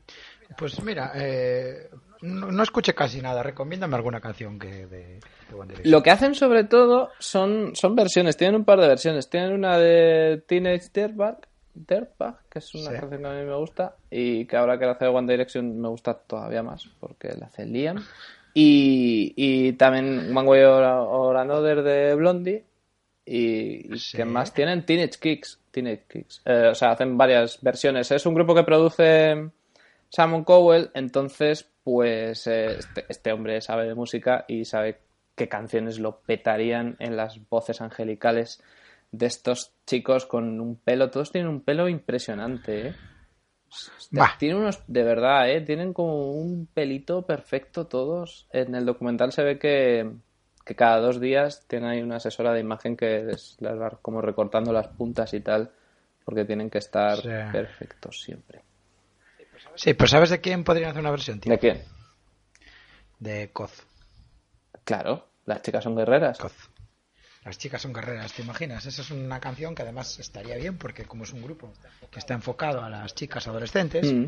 [0.56, 1.90] Pues mira, eh,
[2.22, 3.42] no, no escuché casi nada.
[3.42, 5.90] Recomiéndame alguna canción que de, de One Direction.
[5.92, 9.28] Lo que hacen sobre todo son, son versiones, tienen un par de versiones.
[9.28, 11.38] Tienen una de Teenage Dirtbag,
[11.74, 12.96] Dirtbag, que es una Sí.
[13.00, 15.88] canción que a mí me gusta y que ahora que la hace One Direction me
[15.88, 18.02] gusta todavía más porque la hace Liam.
[18.54, 22.64] Y, y también One Way or, or Another de Blondie.
[23.30, 24.16] Y, y Sí.
[24.16, 25.60] que más tienen Teenage Kicks.
[25.70, 26.42] Teenage Kicks.
[26.46, 28.10] Eh, o sea, hacen varias versiones.
[28.10, 29.50] Es un grupo que produce
[30.08, 35.00] Simon Cowell, entonces, pues eh, este, este hombre sabe de música y sabe
[35.36, 38.62] qué canciones lo petarían en las voces angelicales
[39.12, 41.10] de estos chicos con un pelo.
[41.10, 42.94] Todos tienen un pelo impresionante, ¿eh?
[44.10, 44.34] Bah.
[44.38, 45.60] Tienen unos, de verdad, ¿eh?
[45.60, 48.46] Tienen como un pelito perfecto todos.
[48.50, 50.10] En el documental se ve que,
[50.68, 54.20] que cada dos días tiene ahí una asesora de imagen que les, les va como
[54.20, 55.70] recortando las puntas y tal,
[56.26, 57.28] porque tienen que estar Sí.
[57.50, 58.60] perfectos siempre.
[59.76, 61.50] Sí, pero ¿sabes de quién podrían hacer una versión, tío?
[61.50, 61.82] ¿De quién?
[63.18, 63.82] De Coz.
[64.84, 66.36] Claro, las chicas son guerreras.
[66.38, 66.52] Coz.
[67.46, 68.84] Las chicas son guerreras, ¿te imaginas?
[68.84, 71.72] Esa es una canción que además estaría bien porque como es un grupo
[72.10, 74.26] que está enfocado a las chicas adolescentes, Mm.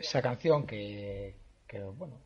[0.00, 1.36] esa canción que,
[1.70, 2.18] que, bueno,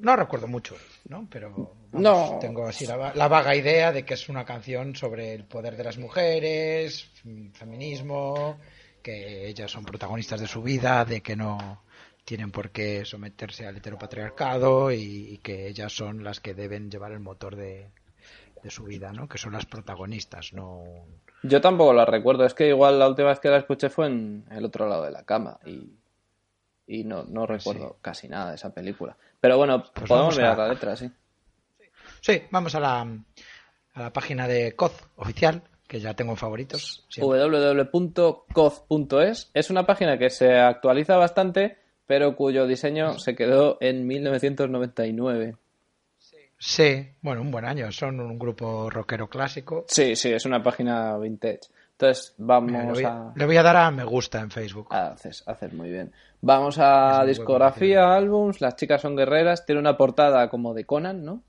[0.00, 0.76] no recuerdo mucho,
[1.08, 1.26] ¿no?
[1.30, 2.38] Pero vamos, No.
[2.38, 5.84] tengo así la, la vaga idea de que es una canción sobre el poder de
[5.84, 7.10] las mujeres,
[7.54, 8.58] feminismo,
[9.02, 11.82] que ellas son protagonistas de su vida, de que no
[12.26, 14.98] tienen por qué someterse al heteropatriarcado y,
[15.32, 17.88] y que ellas son las que deben llevar el motor de,
[18.62, 19.26] de su vida, ¿no?
[19.30, 20.82] Que son las protagonistas, no
[21.42, 24.44] Yo tampoco la recuerdo, es que igual la última vez que la escuché fue en
[24.50, 25.96] el otro lado de la cama y,
[26.92, 29.16] y no, no recuerdo casi nada de esa película.
[29.40, 31.10] Pero bueno, Pues podemos vamos a- mirar la letra, sí.
[32.20, 37.06] Sí, vamos a la, a la página de COZ oficial, que ya tengo en favoritos.
[38.20, 45.56] www.coz.es es una página que se actualiza bastante, pero cuyo diseño se quedó en 1999.
[46.58, 47.90] Sí, bueno, un buen año.
[47.90, 49.86] Son un grupo rockero clásico.
[49.88, 51.60] Sí, sí, es una página vintage.
[52.00, 53.32] Entonces, Mira, le, vamos voy, a...
[53.36, 54.88] le voy a dar a me gusta en Facebook.
[54.90, 56.12] Haces, haces muy bien.
[56.40, 59.66] Vamos a discografía, álbums, Las chicas son guerreras.
[59.66, 61.44] Tiene una portada como de Conan, ¿no?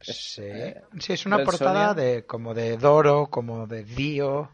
[0.00, 4.50] Sí, eh, sí, es una Red portada de como de Doro, como de Dio.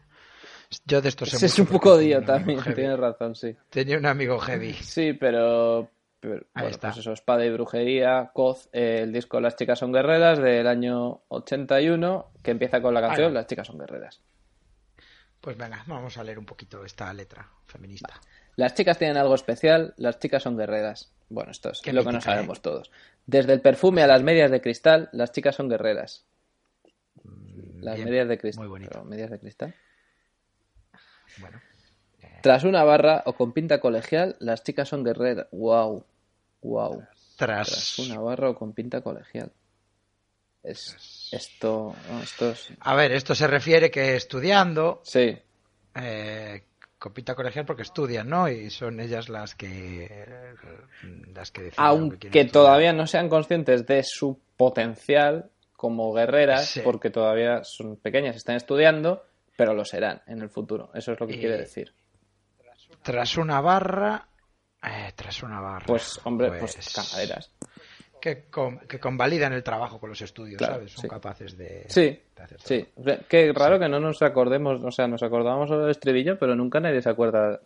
[0.85, 2.75] Yo de esto sé es un poco Dio también, heavy.
[2.75, 3.55] tienes razón, sí.
[3.69, 4.73] Tenía un amigo heavy.
[4.73, 6.87] Sí, pero, pero Ahí bueno, está.
[6.89, 11.21] pues eso, Espada y Brujería, Coz, eh, el disco Las chicas son guerreras del año
[11.27, 13.33] 81, que empieza con la canción Ahí.
[13.33, 14.21] Las chicas son guerreras.
[15.41, 18.19] Pues venga, vamos a leer un poquito esta letra feminista.
[18.55, 21.13] Las chicas tienen algo especial, las chicas son guerreras.
[21.29, 22.61] Bueno, esto es Qué lo que no mítica, sabemos ¿eh?
[22.61, 22.91] todos.
[23.25, 26.25] Desde el perfume a las medias de cristal, las chicas son guerreras.
[27.79, 28.63] Las Bien, medias de cristal.
[28.65, 28.89] Muy bonito.
[28.91, 29.73] pero medias de cristal.
[31.37, 31.61] Bueno,
[32.41, 35.47] Tras una barra o con pinta colegial, las chicas son guerreras.
[35.51, 36.05] Wow.
[36.61, 37.03] Wow.
[37.37, 39.51] tras, Tras una barra o con pinta colegial.
[40.69, 45.37] Es esto, esto es- A ver, esto se refiere que estudiando, Sí,
[45.95, 46.63] eh,
[46.97, 48.49] copita colegial porque estudian, ¿no?
[48.49, 50.55] Y son ellas las que
[51.33, 56.81] las que aunque todavía no sean conscientes de su potencial como guerreras, Sí.
[56.83, 59.23] porque todavía son pequeñas, están estudiando,
[59.55, 60.91] pero lo serán en el futuro.
[60.93, 61.93] Eso es lo que Y- quiere decir.
[63.03, 64.27] Tras una barra,
[64.83, 65.85] eh, tras una barra.
[65.85, 67.51] Pues, hombre, pues, camareras.
[68.19, 70.91] Que, con- que convalidan el trabajo con los estudios, Claro, ¿sabes?
[70.93, 71.07] Son sí.
[71.07, 72.01] capaces de, Sí,
[72.35, 72.67] de hacer todo.
[72.67, 72.87] sí.
[72.95, 76.55] O sea, Qué raro que no nos acordemos, o sea, nos acordábamos del estribillo, pero
[76.55, 77.59] nunca nadie se acuerda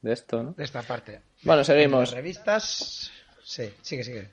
[0.00, 0.52] de esto, ¿no?
[0.52, 1.20] De esta parte.
[1.42, 2.00] Bueno, En seguimos.
[2.00, 3.10] las revistas,
[3.42, 4.30] sí, sigue, sigue.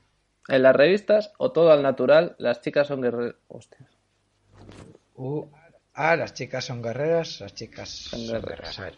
[0.48, 3.36] En las revistas, o todo al natural, las chicas son guerreras.
[3.48, 3.90] Hostias.
[5.16, 5.46] Uh,
[5.94, 8.46] ah, las chicas son guerreras, las chicas son, guerreras.
[8.78, 8.80] guerreras.
[8.80, 8.96] A ver.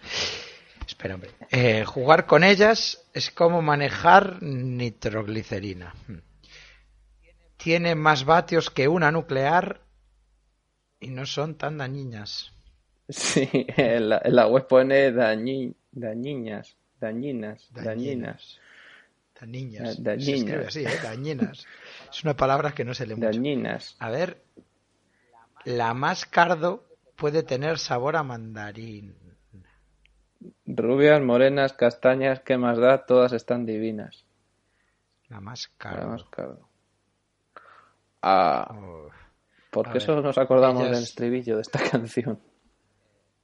[0.86, 1.32] Espera, hombre.
[1.52, 5.94] Eh, jugar con ellas es como manejar nitroglicerina.
[6.08, 6.18] Hmm.
[7.68, 9.82] Tiene más vatios que una nuclear
[11.02, 12.54] y no son tan dañinas.
[13.10, 18.62] Sí, en la, en la web pone dañi, dañinas, dañinas, dañinas,
[19.42, 20.02] Dañinas.
[20.02, 20.68] Da- Se escribe dañinas.
[20.68, 21.00] así, ¿eh?
[21.04, 21.66] Dañinas.
[22.10, 23.28] Es una palabra que no se lee mucho.
[23.28, 23.98] dañinas.
[24.00, 24.42] A ver,
[25.66, 29.14] la más cardo puede tener sabor a mandarín.
[30.66, 33.06] Rubias, morenas, castañas, ¿qué más da?
[33.06, 34.24] Todas están divinas.
[35.28, 36.08] La más cardo.
[36.08, 36.67] más caro.
[38.22, 38.74] Ah.
[39.72, 42.40] ¿por A qué ver, solo nos acordamos ellas- del estribillo de esta canción?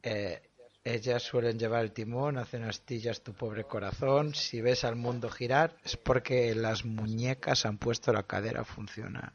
[0.01, 0.41] Eh,
[0.83, 4.33] ellas suelen llevar el timón, hacen astillas tu pobre corazón.
[4.35, 9.33] Si ves al mundo girar, es porque las muñecas han puesto la cadera a funcionar.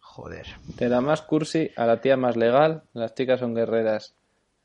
[0.00, 0.46] Joder.
[0.76, 4.14] De la más cursi a la tía más legal, las chicas son guerreras.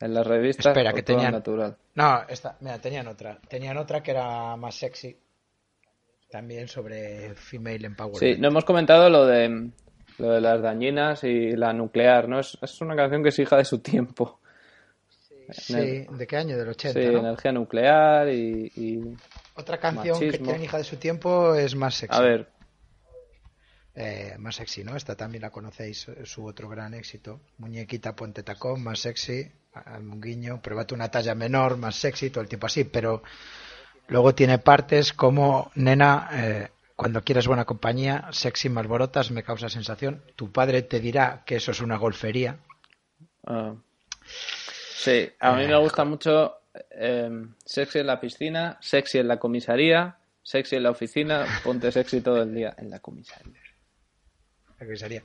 [0.00, 1.76] En las revistas, Espera, que tenían- natural.
[1.94, 3.38] No, esta, mira, tenían otra.
[3.48, 5.18] Tenían otra que era más sexy.
[6.30, 8.20] También sobre female empowerment.
[8.36, 9.70] Sí, no hemos comentado lo de
[10.18, 12.40] lo de las dañinas y la nuclear, ¿no?
[12.40, 14.40] Es, es una canción que es hija de su tiempo.
[15.52, 15.74] Sí,
[16.10, 16.58] ¿de qué año?
[16.58, 17.20] Del 80, Sí, ¿no?
[17.20, 19.16] energía nuclear y, y-
[19.54, 22.18] Otra canción que tiene hija de su tiempo es más sexy.
[22.18, 22.48] A ver,
[23.94, 24.94] Eh, más sexy, ¿no?
[24.94, 27.40] Esta también la conocéis, su otro gran éxito.
[27.56, 29.50] Muñequita, ponte tacón, más sexy.
[29.72, 32.84] Hazme un guiño, pruébate una talla menor, más sexy, todo el tiempo así.
[32.84, 33.22] Pero
[34.08, 39.68] luego tiene partes como, nena, eh, cuando quieres buena compañía, sexy, más borotas, me causa
[39.68, 40.22] sensación.
[40.34, 42.58] Tu padre te dirá que eso es una golfería.
[43.46, 43.74] ah,
[44.96, 46.54] sí, a mí Eh, me gusta mucho
[46.90, 47.30] eh,
[47.64, 52.42] sexy en la piscina, sexy en la comisaría, sexy en la oficina, ponte sexy todo
[52.42, 53.60] el día en la comisaría.
[54.80, 55.22] La sería.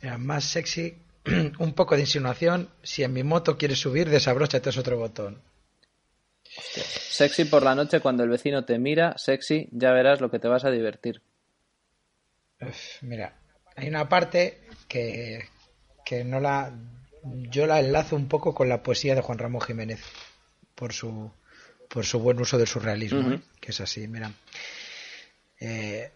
[0.00, 0.98] Era más sexy,
[1.58, 2.70] un poco de insinuación.
[2.82, 5.40] Si en mi moto quieres subir, desabróchate otro botón.
[7.16, 10.48] Sexy por la noche cuando el vecino te mira, sexy, ya verás lo que te
[10.48, 11.22] vas a divertir.
[12.60, 13.34] Uf, Mira,
[13.74, 15.48] hay una parte que,
[16.04, 16.72] que no la.
[17.50, 20.00] Yo la enlazo un poco con la poesía de Juan Ramón Jiménez
[20.74, 21.30] por su,
[21.88, 23.32] por su buen uso del surrealismo.
[23.32, 23.40] ¿eh?
[23.60, 24.30] que es así, mira.
[25.58, 26.10] Eh,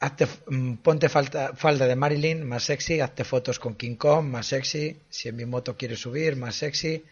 [0.00, 4.46] hazte- mm, ponte falta- falda de Marilyn, más sexy, hazte fotos con King Kong, más
[4.46, 7.04] sexy, si en mi moto quieres subir, más sexy,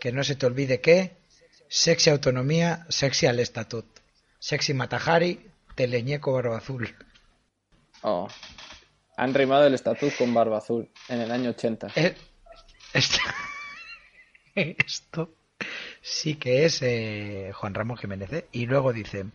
[0.00, 1.12] que no se te olvide que,
[1.68, 3.86] sexy autonomía, sexy al estatut,
[4.38, 6.94] sexy Matajari, teleñeco barba azul.
[8.02, 8.28] Oh.
[9.16, 11.88] Han rimado el estatus con barba azul en el año 80.
[11.96, 12.14] Eh,
[12.92, 13.18] Esto,
[14.54, 15.34] esto
[16.02, 18.32] sí que es eh, Juan Ramón Jiménez.
[18.32, 18.46] ¿eh?
[18.52, 19.26] Y luego dice,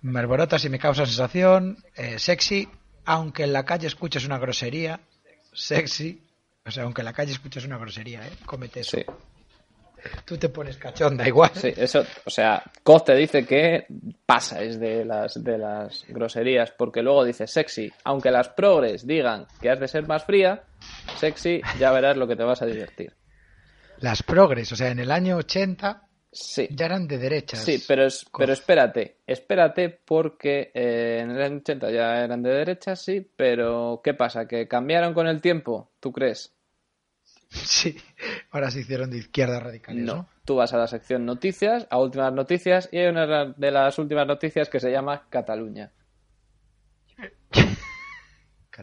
[0.00, 2.68] me alborota si me causa sensación, eh, sexy,
[3.04, 5.00] aunque en la calle escuches una grosería,
[5.52, 6.20] sexy,
[6.64, 8.32] o sea, aunque en la calle escuches una grosería, ¿eh?
[8.44, 8.96] cómete eso.
[8.96, 9.04] Sí,
[10.24, 11.50] Tú te pones cachonda igual.
[11.54, 13.86] sí, eso, o sea, Koz te dice que
[14.26, 19.46] pasa es de las, de las groserías, porque luego dice sexy, aunque las progres digan
[19.60, 20.64] que has de ser más fría,
[21.16, 23.12] sexy, ya verás lo que te vas a divertir.
[23.98, 27.62] Las progres, o sea, en el año 80 Sí, ya eran de derechas.
[27.62, 32.50] sí, pero, es, pero espérate, espérate porque eh, en el año 80 ya eran de
[32.50, 34.48] derecha, sí, pero ¿qué pasa?
[34.48, 35.90] ¿Que cambiaron con el tiempo?
[36.00, 36.54] ¿Tú crees?
[37.50, 37.94] Sí,
[38.52, 40.14] ahora se hicieron de izquierda radicales, ¿no?
[40.14, 43.98] No, tú vas a la sección noticias, a últimas noticias, y hay una de las
[43.98, 45.90] últimas noticias que se llama Cataluña.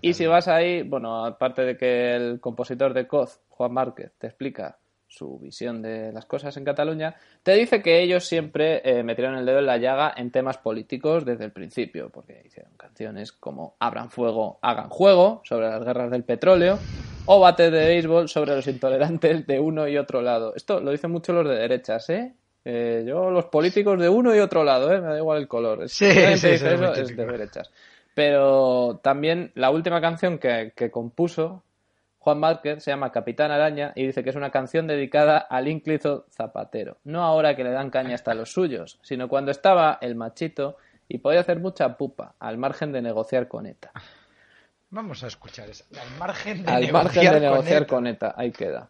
[0.02, 4.28] Y si vas ahí, bueno, aparte de que el compositor de Coz, Juan Márquez, te
[4.28, 4.78] explica
[5.10, 9.46] su visión de las cosas en Cataluña, te dice que ellos siempre eh, metieron el
[9.46, 14.12] dedo en la llaga en temas políticos desde el principio, porque hicieron canciones como Abran
[14.12, 16.78] fuego, hagan juego, sobre las guerras del petróleo,
[17.26, 20.54] o Bate de béisbol sobre los intolerantes de uno y otro lado.
[20.56, 22.34] Esto lo dicen mucho los de derechas, ¿eh?
[22.64, 25.02] Eh, yo, los políticos de uno y otro lado, ¿eh?
[25.02, 25.90] me da igual el color.
[25.90, 27.72] Sí, sí, eso, es de derechas.
[28.14, 31.64] Pero también la última canción que, que compuso
[32.20, 36.26] Juan Márquez se llama Capitán Araña y dice que es una canción dedicada al ínclito
[36.32, 36.98] zapatero.
[37.06, 40.78] No ahora que le dan caña hasta los suyos, sino cuando estaba el machito
[41.08, 43.92] y podía hacer mucha pupa al margen de negociar con ETA.
[44.92, 45.86] Vamos a escuchar eso.
[46.00, 47.88] Al margen de Al negociar, margen de con negociar ETA.
[47.88, 48.90] con ETA, ahí queda.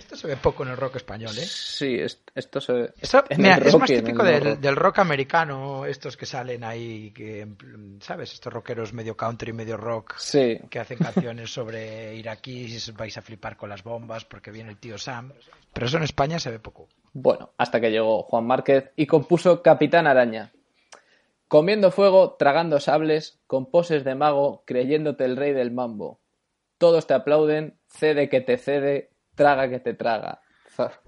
[0.00, 1.44] Esto se ve poco en el rock español, ¿eh?
[1.44, 2.92] Sí, es- esto se ve.
[3.36, 4.58] Mira, es más típico del, rock.
[4.58, 7.46] del rock americano, estos que salen ahí, que,
[8.00, 8.32] ¿sabes?
[8.32, 10.96] Estos rockeros medio country, medio rock, Sí, que hacen
[11.36, 15.32] canciones sobre iraquíes, vais a flipar con las bombas porque viene el tío Sam.
[15.74, 16.88] Pero eso en España se ve poco.
[17.12, 20.50] Bueno, hasta que llegó Juan Márquez y compuso Capitán Araña.
[21.46, 26.20] Comiendo fuego, tragando sables, con poses de mago, creyéndote el rey del mambo.
[26.78, 29.09] Todos te aplauden, cede que te cede,
[29.40, 30.42] traga que te traga.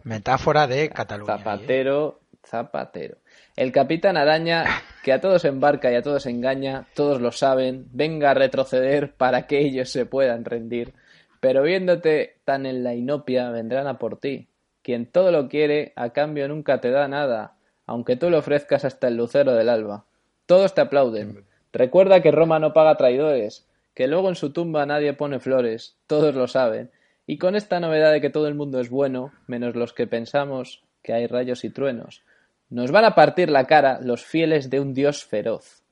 [0.05, 1.35] Metáfora de Cataluña.
[1.35, 1.37] ¿eh?
[1.37, 3.18] Zapatero, zapatero.
[3.57, 4.64] El Capitán Araña,
[5.05, 9.47] que a todos embarca y a todos engaña, todos lo saben, venga a retroceder para
[9.47, 10.95] que ellos se puedan rendir.
[11.40, 14.49] Pero viéndote tan en la inopia, vendrán a por ti.
[14.83, 19.09] Quien todo lo quiere, a cambio nunca te da nada, aunque tú le ofrezcas hasta
[19.09, 20.07] el lucero del alba.
[20.47, 21.45] Todos te aplauden.
[21.71, 26.35] Recuerda que Roma no paga traidores, que luego en su tumba nadie pone flores, todos
[26.35, 26.90] lo saben.
[27.33, 30.85] Y con esta novedad de que todo el mundo es bueno, menos los que pensamos
[31.03, 32.23] que hay rayos y truenos,
[32.68, 35.83] nos van a partir la cara los fieles de un dios feroz.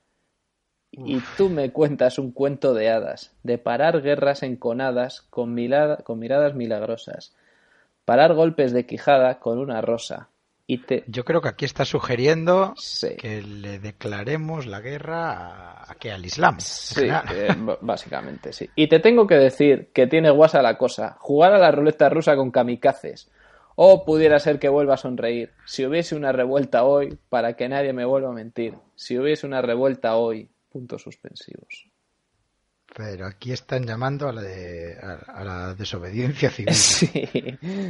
[0.90, 6.18] Y tú me cuentas un cuento de hadas, de parar guerras enconadas con, milada- con
[6.18, 7.35] miradas milagrosas,
[8.05, 10.29] parar golpes de quijada con una rosa.
[10.72, 11.02] Y te...
[11.09, 13.16] Yo creo que aquí está sugiriendo Sí.
[13.16, 16.12] que le declaremos la guerra a, ¿a qué?
[16.12, 16.61] al Islam.
[16.61, 17.48] Sí, eh,
[17.80, 18.70] básicamente sí.
[18.76, 21.16] Y te tengo que decir que tiene guasa la cosa.
[21.18, 23.33] Jugar a la ruleta rusa con kamikazes.
[23.74, 25.50] O pudiera ser que vuelva a sonreír.
[25.64, 28.74] Si hubiese una revuelta hoy, para que nadie me vuelva a mentir.
[28.94, 31.89] Si hubiese una revuelta hoy, puntos suspensivos.
[33.02, 36.74] Pero aquí están llamando a la, de, a, a la desobediencia civil.
[36.74, 37.10] Sí,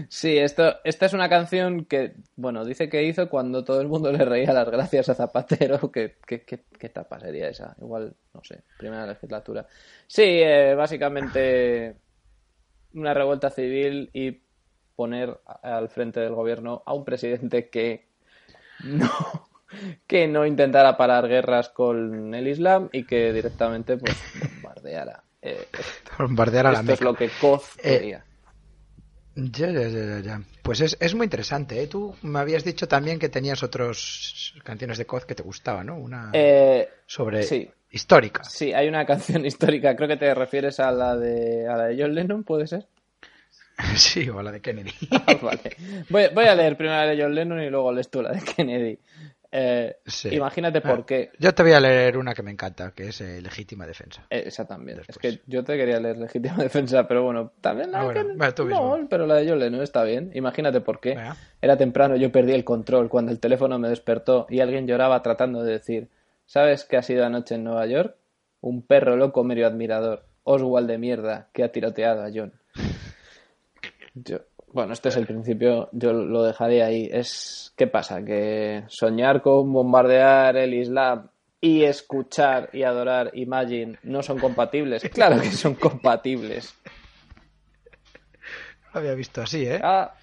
[0.09, 4.13] sí, esto, esta es una canción que, bueno, dice que hizo cuando todo el mundo
[4.13, 5.91] le reía las gracias a Zapatero.
[5.91, 7.75] ¿Qué, qué, qué, qué etapa sería esa?
[7.81, 9.67] Igual, no sé, primera legislatura.
[10.07, 11.97] Sí, eh, básicamente
[12.95, 14.41] una revuelta civil y
[14.95, 18.07] poner al frente del gobierno a un presidente que
[18.85, 19.11] no,
[20.07, 24.17] que no intentara parar guerras con el Islam y que directamente pues
[24.63, 25.23] bombardeara.
[25.43, 25.67] Eh,
[26.19, 28.25] Bombardear a la esto es lo que Koz Eh, quería.
[29.37, 30.43] Ya, ya, ya, ya, ya.
[30.63, 31.87] Pues es, es muy interesante, ¿eh?
[31.87, 35.97] Tú me habías dicho también que tenías otras canciones de Coz que te gustaban, ¿no?
[35.97, 37.71] Una Eh, sobre sí.
[37.91, 38.45] histórica.
[38.45, 42.03] Sí, hay una canción histórica, creo que te refieres a la de, a la de
[42.03, 42.87] John Lennon, ¿puede ser?
[43.97, 44.93] Sí, o la de Kennedy.
[45.43, 45.77] vale.
[46.11, 48.43] Voy, voy a leer primero la de John Lennon y luego lees tú la de
[48.43, 48.99] Kennedy.
[49.53, 50.29] Eh, Sí.
[50.35, 51.31] Imagínate por Ah, qué.
[51.39, 54.25] Yo te voy a leer una que me encanta, que es eh, Legítima Defensa.
[54.31, 54.99] Eh, esa también.
[54.99, 55.17] Después.
[55.17, 58.21] Es que yo te quería leer Legítima Defensa, pero bueno, también la Ah, de bueno,
[58.21, 59.09] Kennedy- vale, tú No, mismo.
[59.09, 60.31] pero la de John Lennon está bien.
[60.35, 61.11] Imagínate por qué.
[61.17, 61.37] Venga.
[61.61, 65.65] Era temprano, yo perdí el control cuando el teléfono me despertó y alguien lloraba tratando
[65.65, 66.09] de decir,
[66.47, 68.15] ¿sabes qué ha sido anoche en Nueva York?
[68.61, 72.53] Un perro loco medio admirador, Oswald de mierda, que ha tiroteado a John.
[74.15, 74.39] Yo,
[74.73, 77.09] bueno, este es el principio, yo lo dejaré ahí.
[77.13, 78.23] Es, ¿qué pasa?
[78.25, 81.29] Que soñar con bombardear el Islam
[81.61, 85.03] y escuchar y adorar Imagine no son compatibles.
[85.13, 86.75] Claro que son compatibles.
[88.85, 89.81] No lo había visto así, ¿eh?
[89.83, 90.15] Ah,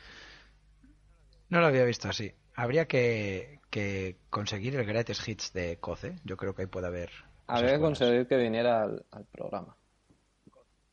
[1.50, 2.34] No lo había visto así.
[2.56, 6.16] Habría que, que conseguir el Greatest Hits de Coz, ¿eh?
[6.24, 7.12] Yo creo que ahí puede haber.
[7.48, 9.76] habría que conseguir que viniera al, al programa.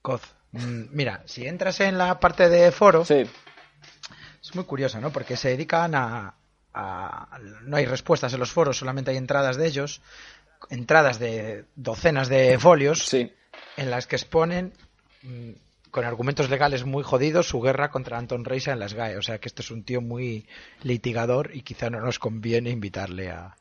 [0.02, 0.22] Coz.
[0.52, 3.24] Mm, Mira, si entras en la parte de foro, Sí,
[4.48, 5.10] es muy curioso, ¿no?
[5.10, 6.34] Porque se dedican a,
[6.74, 10.00] a- No hay respuestas en los foros, solamente hay entradas de ellos,
[10.70, 13.32] entradas de docenas de folios sí.
[13.76, 14.72] en las que exponen
[15.22, 15.50] mm,
[15.90, 19.16] con argumentos legales muy jodidos su guerra contra Anton Reisa en las GAE.
[19.16, 20.46] O sea que esto es un tío muy
[20.82, 23.56] litigador y quizá no nos conviene invitarle a...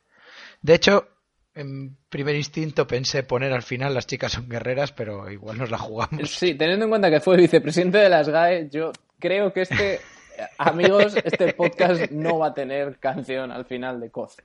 [0.61, 1.07] De hecho,
[1.55, 5.77] en primer instinto pensé poner al final las chicas son guerreras, pero igual nos la
[5.77, 6.31] jugamos.
[6.31, 9.99] Sí, teniendo en cuenta que fue vicepresidente de las GAE, yo creo que este,
[10.57, 14.37] amigos, este podcast no va a tener canción al final de Coz.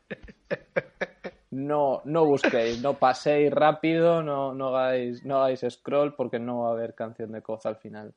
[1.51, 6.69] No, no busquéis, no paséis rápido, no, no hagáis, no hagáis scroll porque no va
[6.71, 8.15] a haber canción de Coz al final.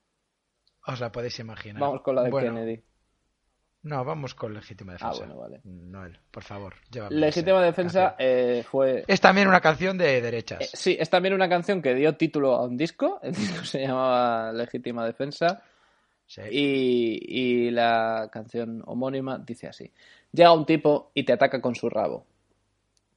[0.85, 1.79] Os la podéis imaginar.
[1.79, 2.83] Vamos con la de Bueno, Kennedy.
[3.83, 5.25] No, vamos con legítima Ah, defensa.
[5.25, 5.61] bueno, vale.
[5.63, 10.61] Noel, por favor, llévame Legítima defensa eh, fue Es también una canción de derechas.
[10.61, 13.19] Eh, sí, es también una canción que dio título a un disco.
[13.23, 15.63] El disco se llamaba Legítima Defensa.
[16.33, 16.41] Sí.
[16.49, 19.91] Y, y la canción homónima dice así:
[20.31, 22.25] Llega un tipo y te ataca con su rabo.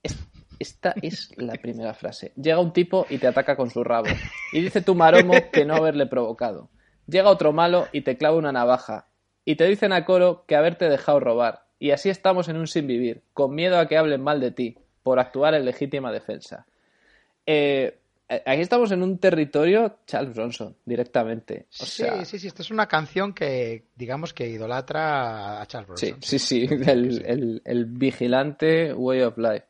[0.02, 0.18] Es-
[0.58, 2.32] Esta es la primera frase.
[2.34, 4.08] Llega un tipo y te ataca con su rabo.
[4.52, 6.70] Y dice tu maromo que no haberle provocado.
[7.06, 9.06] Llega otro malo y te clava una navaja.
[9.44, 11.66] Y te dicen a coro que haberte dejado robar.
[11.78, 14.76] Y así estamos en un sin vivir, con miedo a que hablen mal de ti,
[15.04, 16.66] por actuar en legítima defensa.
[17.46, 17.98] Eh,
[18.29, 21.66] aquí estamos en un territorio Charles Bronson, directamente.
[21.81, 26.01] O sí, sea, sí, sí, esta es una canción que, digamos que idolatra a Charles
[26.01, 26.22] Sí, Bronson.
[26.22, 29.64] sí, sí, el, el- el vigilante way of life.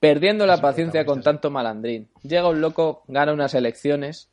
[0.00, 2.08] Perdiendo la paciencia con tanto malandrín.
[2.22, 4.28] Llega un loco, gana unas elecciones.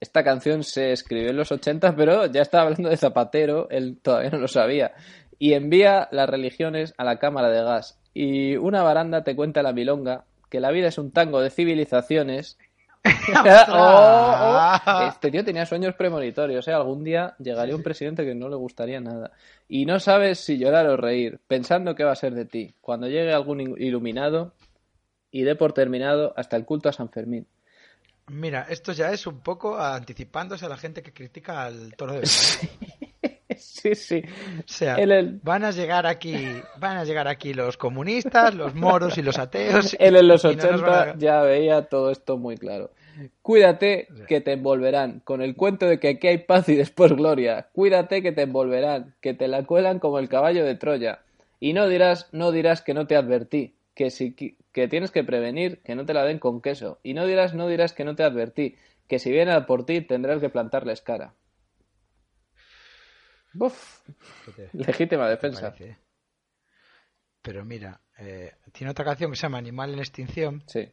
[0.00, 4.30] Esta canción se escribió en los 80, pero ya estaba hablando de Zapatero, él todavía
[4.30, 4.92] no lo sabía.
[5.38, 7.98] Y envía las religiones a la cámara de gas.
[8.14, 12.58] Y una baranda te cuenta la milonga que la vida es un tango de civilizaciones.
[13.68, 15.02] Oh, oh.
[15.08, 16.72] Este tío tenía sueños premonitorios, ¿eh?
[16.72, 19.32] Algún día llegaría un presidente que no le gustaría nada.
[19.68, 22.74] Y no sabes si llorar o reír, pensando qué va a ser de ti.
[22.80, 24.52] Cuando llegue algún in- iluminado
[25.30, 27.46] y dé por terminado hasta el culto a San Fermín.
[28.28, 32.20] Mira, esto ya es un poco anticipándose a la gente que critica al toro de
[32.20, 33.05] Belén.
[33.94, 34.22] Sí, sí.
[34.58, 36.34] O sea, Él, el- van a llegar aquí,
[36.78, 39.96] van a llegar aquí los comunistas, los moros y los ateos.
[39.98, 42.90] Él en los y no nos 80 van a- ya veía todo esto muy claro.
[43.42, 47.68] Cuídate que te envolverán con el cuento de que aquí hay paz y después gloria.
[47.72, 51.20] Cuídate que te envolverán, que te la cuelan como el caballo de Troya.
[51.60, 55.80] Y no dirás, no dirás que no te advertí, que si que tienes que prevenir
[55.82, 56.98] que no te la den con queso.
[57.02, 58.76] Y no dirás, no dirás que no te advertí,
[59.08, 61.32] que si vienen a por ti tendrás que plantarles cara.
[63.58, 64.00] Buf,
[64.44, 65.74] ¿Qué te- legítima defensa.
[67.42, 70.92] Pero mira, eh, tiene otra canción que se llama Animal en extinción, Sí.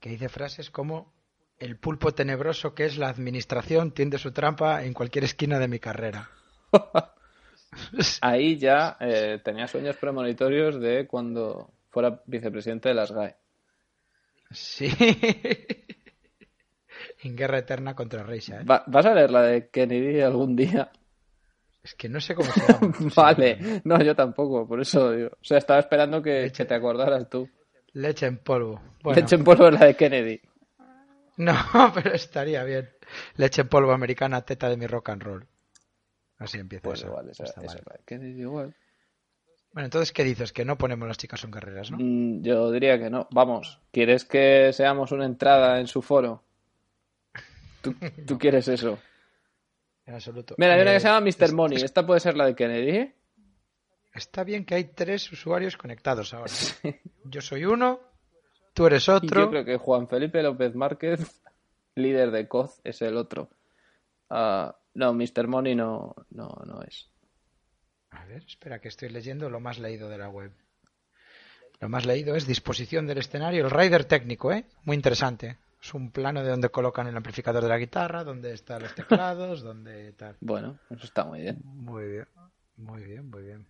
[0.00, 1.14] que dice frases como
[1.58, 5.78] el pulpo tenebroso que es la administración tiende su trampa en cualquier esquina de mi
[5.78, 6.28] carrera.
[8.20, 13.36] Ahí ya eh, tenía sueños premonitorios de cuando fuera vicepresidente de las GAE.
[14.50, 14.88] Sí.
[17.22, 18.64] en guerra eterna contra Reisha, ¿eh?
[18.64, 20.90] Va- ¿Vas a leer la de Kennedy algún día?
[21.86, 22.92] Es que no sé cómo se llama.
[23.16, 25.28] vale, no, yo tampoco, por eso digo.
[25.40, 26.64] O sea, estaba esperando que, Leche.
[26.64, 27.48] que te acordaras tú.
[27.92, 28.80] Leche en polvo.
[29.04, 30.40] Bueno, Leche en polvo la de Kennedy.
[31.36, 31.54] No,
[31.94, 32.90] pero estaría bien.
[33.36, 35.46] Leche en polvo americana, teta de mi rock and roll.
[36.38, 37.06] Así empieza Pues eso.
[37.06, 38.74] igual, No esa, esa Kennedy igual.
[39.72, 40.52] Bueno, entonces, ¿qué dices?
[40.52, 41.98] Que no ponemos las chicas son carreras, ¿no?
[42.00, 43.28] Mm, yo diría que no.
[43.30, 46.42] Vamos, ¿quieres que seamos una entrada en su foro?
[47.80, 47.94] ¿Tú,
[48.26, 48.98] tú quieres eso?
[50.06, 50.54] En absoluto.
[50.58, 51.52] Mira, hay una Eh, que se llama Mr.
[51.52, 51.76] Money.
[51.78, 53.12] es- Esta puede ser la de Kennedy.
[54.14, 56.52] Está bien que hay tres usuarios conectados ahora.
[57.24, 58.00] Yo soy uno,
[58.72, 59.40] tú eres Y otro.
[59.42, 61.20] yo creo que Juan Felipe López Márquez,
[61.96, 63.50] líder de COZ, es el otro.
[64.30, 65.46] Ah, no, Mr.
[65.48, 67.10] Money no, no, no es.
[68.10, 70.52] A ver, espera, que estoy leyendo lo más leído de la web.
[71.80, 74.64] Lo más leído es disposición del escenario, el rider técnico, ¿eh?
[74.84, 75.58] Muy interesante.
[75.86, 79.62] Es un plano de donde colocan el amplificador de la guitarra, donde están los teclados,
[79.62, 80.36] donde tal.
[80.40, 81.60] Bueno, eso está muy bien.
[81.62, 82.26] Muy bien,
[82.76, 83.64] muy bien, muy bien.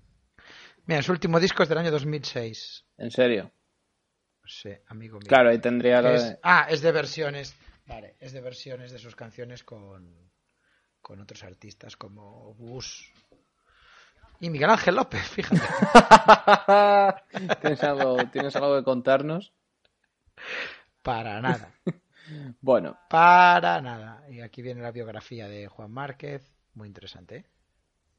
[0.86, 2.86] Mira, su último disco es del año 2006.
[2.96, 3.50] En serio.
[4.46, 5.28] Sí, amigo mío.
[5.28, 6.38] Claro, ahí tendría lo Es- de...
[6.42, 7.54] Ah, es de versiones.
[7.84, 10.10] Vale, es de versiones de sus canciones con,
[11.02, 13.12] con otros artistas como Bus
[14.40, 15.60] y Miguel Ángel López, fíjate.
[17.60, 19.52] ¿Tienes, algo, ¿Tienes algo que contarnos?
[21.02, 21.74] Para nada.
[22.60, 24.24] Bueno, Para nada.
[24.30, 26.42] Y aquí viene la biografía de Juan Márquez.
[26.74, 27.36] Muy interesante.
[27.36, 27.44] ¿eh?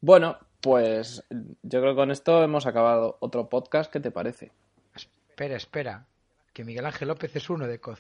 [0.02, 3.92] bueno, pues yo creo que con esto hemos acabado otro podcast.
[3.92, 4.52] ¿Qué te parece?
[4.96, 6.06] Espera, espera.
[6.54, 8.00] Que Miguel Ángel López es uno de Coz.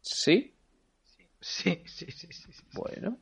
[0.00, 0.54] ¿Sí?
[1.40, 2.52] Sí, sí, sí, sí.
[2.52, 2.62] sí.
[2.72, 3.18] Bueno,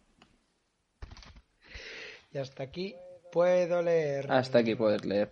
[2.33, 2.95] Y hasta aquí
[3.31, 4.31] puedo leer.
[4.33, 5.31] hasta aquí puedes leer.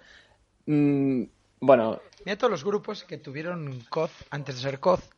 [0.67, 1.25] Mm,
[1.61, 5.09] bueno, Mira todos los grupos que tuvieron Coz antes de ser Coz.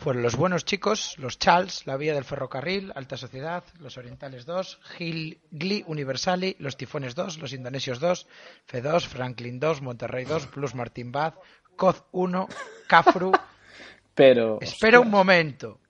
[0.00, 4.80] Fueron los buenos chicos, los Charles, la Vía del Ferrocarril, Alta Sociedad, los Orientales 2,
[4.96, 8.26] Gil, Glee Universali, los Tifones 2, los Indonesios 2,
[8.66, 11.34] F2, Franklin 2, Monterrey 2, Plus Martín Bad,
[11.76, 12.48] Coz 1,
[12.88, 13.30] Cafru.
[14.14, 14.56] pero...
[14.62, 15.80] Espera un momento.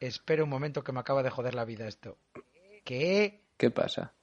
[0.00, 2.16] Espera un momento que me acaba de joder la vida esto.
[2.84, 4.14] Que, ¿Qué pasa?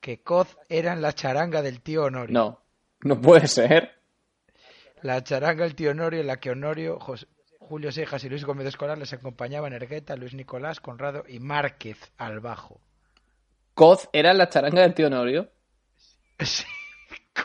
[0.00, 2.32] que Coz era en la charanga del tío Honorio.
[2.32, 2.62] No,
[3.00, 4.03] no puede ser.
[5.04, 6.98] La charanga del tío Honorio en la que Honorio...
[6.98, 7.26] José-
[7.60, 12.40] Julio Seijas y Luis Gómez Escolar les acompañaban Ergueta, Luis Nicolás, Conrado y Márquez al
[12.40, 12.80] bajo.
[13.74, 15.50] Coz era la charanga del tío Norio.
[16.40, 16.64] Sí,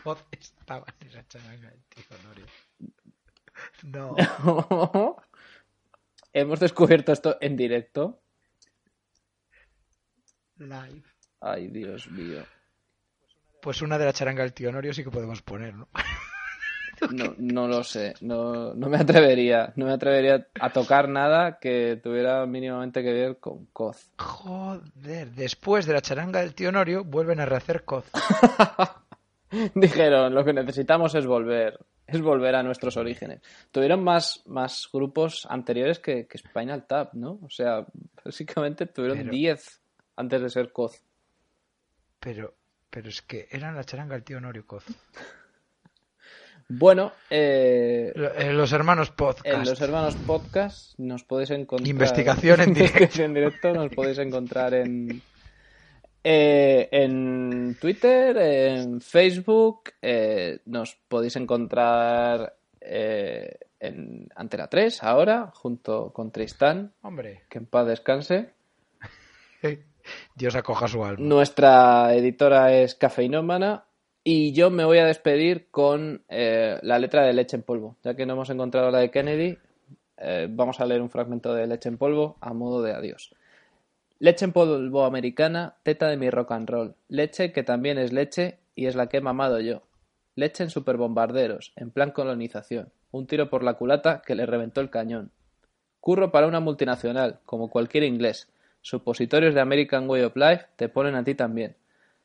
[0.03, 2.45] Coz estaba en esa charanga del tío Norio.
[3.83, 5.17] No.
[6.31, 8.21] Hemos descubierto esto en directo.
[10.57, 11.03] Live.
[11.41, 12.45] Ay, Dios mío.
[13.61, 15.89] Pues una de la charanga del tío Norio sí que podemos poner, ¿no?
[17.11, 18.13] No, no lo sé.
[18.21, 19.73] No, no me atrevería.
[19.75, 24.11] No me atrevería a tocar nada que tuviera mínimamente que ver con Coz.
[24.17, 28.05] Joder, después de la charanga del tío Norio vuelven a rehacer Coz.
[29.75, 31.79] Dijeron, lo que necesitamos es volver.
[32.05, 33.41] Es volver a nuestros orígenes.
[33.71, 37.39] Tuvieron más, más grupos anteriores que, que Spinal Tap, ¿no?
[37.43, 37.85] O sea,
[38.25, 39.81] básicamente tuvieron Pero- 10
[40.15, 41.03] antes de ser Coz.
[42.19, 42.55] Pero,
[42.89, 44.85] pero es que eran la charanga del tío Norio Coz.
[46.71, 49.45] Bueno, eh, eh, Los hermanos podcast.
[49.47, 51.87] En los hermanos podcast nos podéis encontrar.
[51.87, 53.23] Investigación en directo.
[53.23, 55.19] En directo nos podéis encontrar en.
[56.23, 66.13] eh, en Twitter, en Facebook, eh, nos podéis encontrar eh, en Antena 3 ahora, junto
[66.13, 68.51] con Tristán, Hombre, que en paz descanse.
[70.35, 71.25] Dios acoja su alma.
[71.25, 73.85] Nuestra editora es Cafeinómana
[74.23, 77.97] y yo me voy a despedir con eh, la letra de Leche en Polvo.
[78.03, 79.57] Ya que no hemos encontrado la de Kennedy,
[80.17, 83.33] eh, vamos a leer un fragmento de Leche en Polvo a modo de adiós.
[84.21, 86.95] Leche en polvo americana, teta de mi rock and roll.
[87.07, 89.83] Leche que también es leche y es la que he mamado yo.
[90.35, 92.91] Leche en superbombarderos, en plan colonización.
[93.11, 95.31] Un tiro por la culata que le reventó el cañón.
[96.01, 98.49] Curro para una multinacional, como cualquier inglés.
[98.81, 101.77] Supositorios de American Way of Life te ponen a ti también.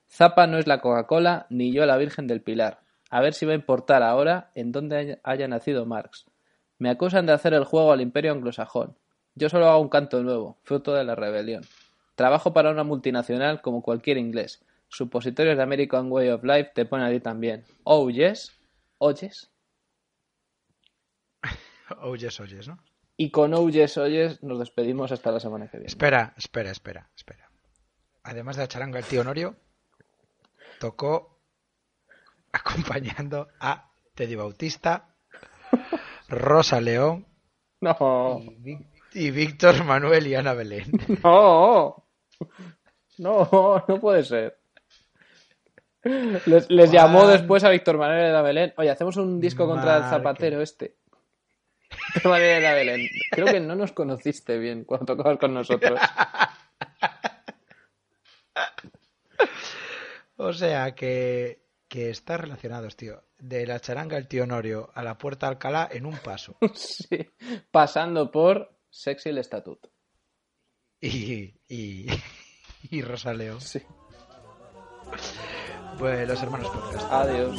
[0.08, 2.80] Zapa no es la Coca-Cola, ni yo la Virgen del Pilar.
[3.10, 6.26] A ver si va a importar ahora en dónde haya- nacido Marx.
[6.78, 8.96] Me acusan de hacer el juego al imperio anglosajón.
[9.34, 11.64] Yo solo hago un canto nuevo, fruto de la rebelión.
[12.14, 14.64] Trabajo para una multinacional como cualquier inglés.
[14.88, 17.64] Supositorios de American Way of Life te ponen a ti también.
[17.82, 18.52] Oh, yes.
[18.98, 19.50] Oyes.
[22.00, 22.78] Oyes, oyes, ¿no?
[23.16, 25.88] Y con Oh, yes, oyes nos despedimos hasta la semana que viene.
[25.88, 27.48] Espera, espera, espera, espera.
[28.22, 29.56] Además de la charanga del tío Norio,
[30.84, 31.40] tocó
[32.52, 35.16] acompañando a Teddy Bautista,
[36.28, 37.26] Rosa León
[37.80, 38.42] No.
[38.62, 38.76] y,
[39.14, 40.90] y Víctor Manuel y Ana Belén.
[41.24, 42.04] No.
[43.16, 44.58] No, no puede ser.
[46.02, 48.74] Les, les llamó después a Víctor Manuel de la Belén.
[48.76, 50.96] Oye, hacemos un disco contra el zapatero este.
[52.14, 53.08] Víctor Manuel de la Belén.
[53.30, 55.98] Creo que no nos conociste bien cuando tocabas con nosotros.
[60.44, 63.24] O sea que, que está relacionados, tío.
[63.38, 66.56] De la charanga el tío Norio a la puerta Alcalá en un paso.
[66.74, 67.30] sí,
[67.70, 69.86] pasando por Sexy el Estatut.
[71.00, 72.06] Y, y,
[72.90, 73.58] y Rosaleo.
[73.58, 73.80] Sí.
[75.98, 77.10] Pues los hermanos podcast.
[77.10, 77.58] Adiós.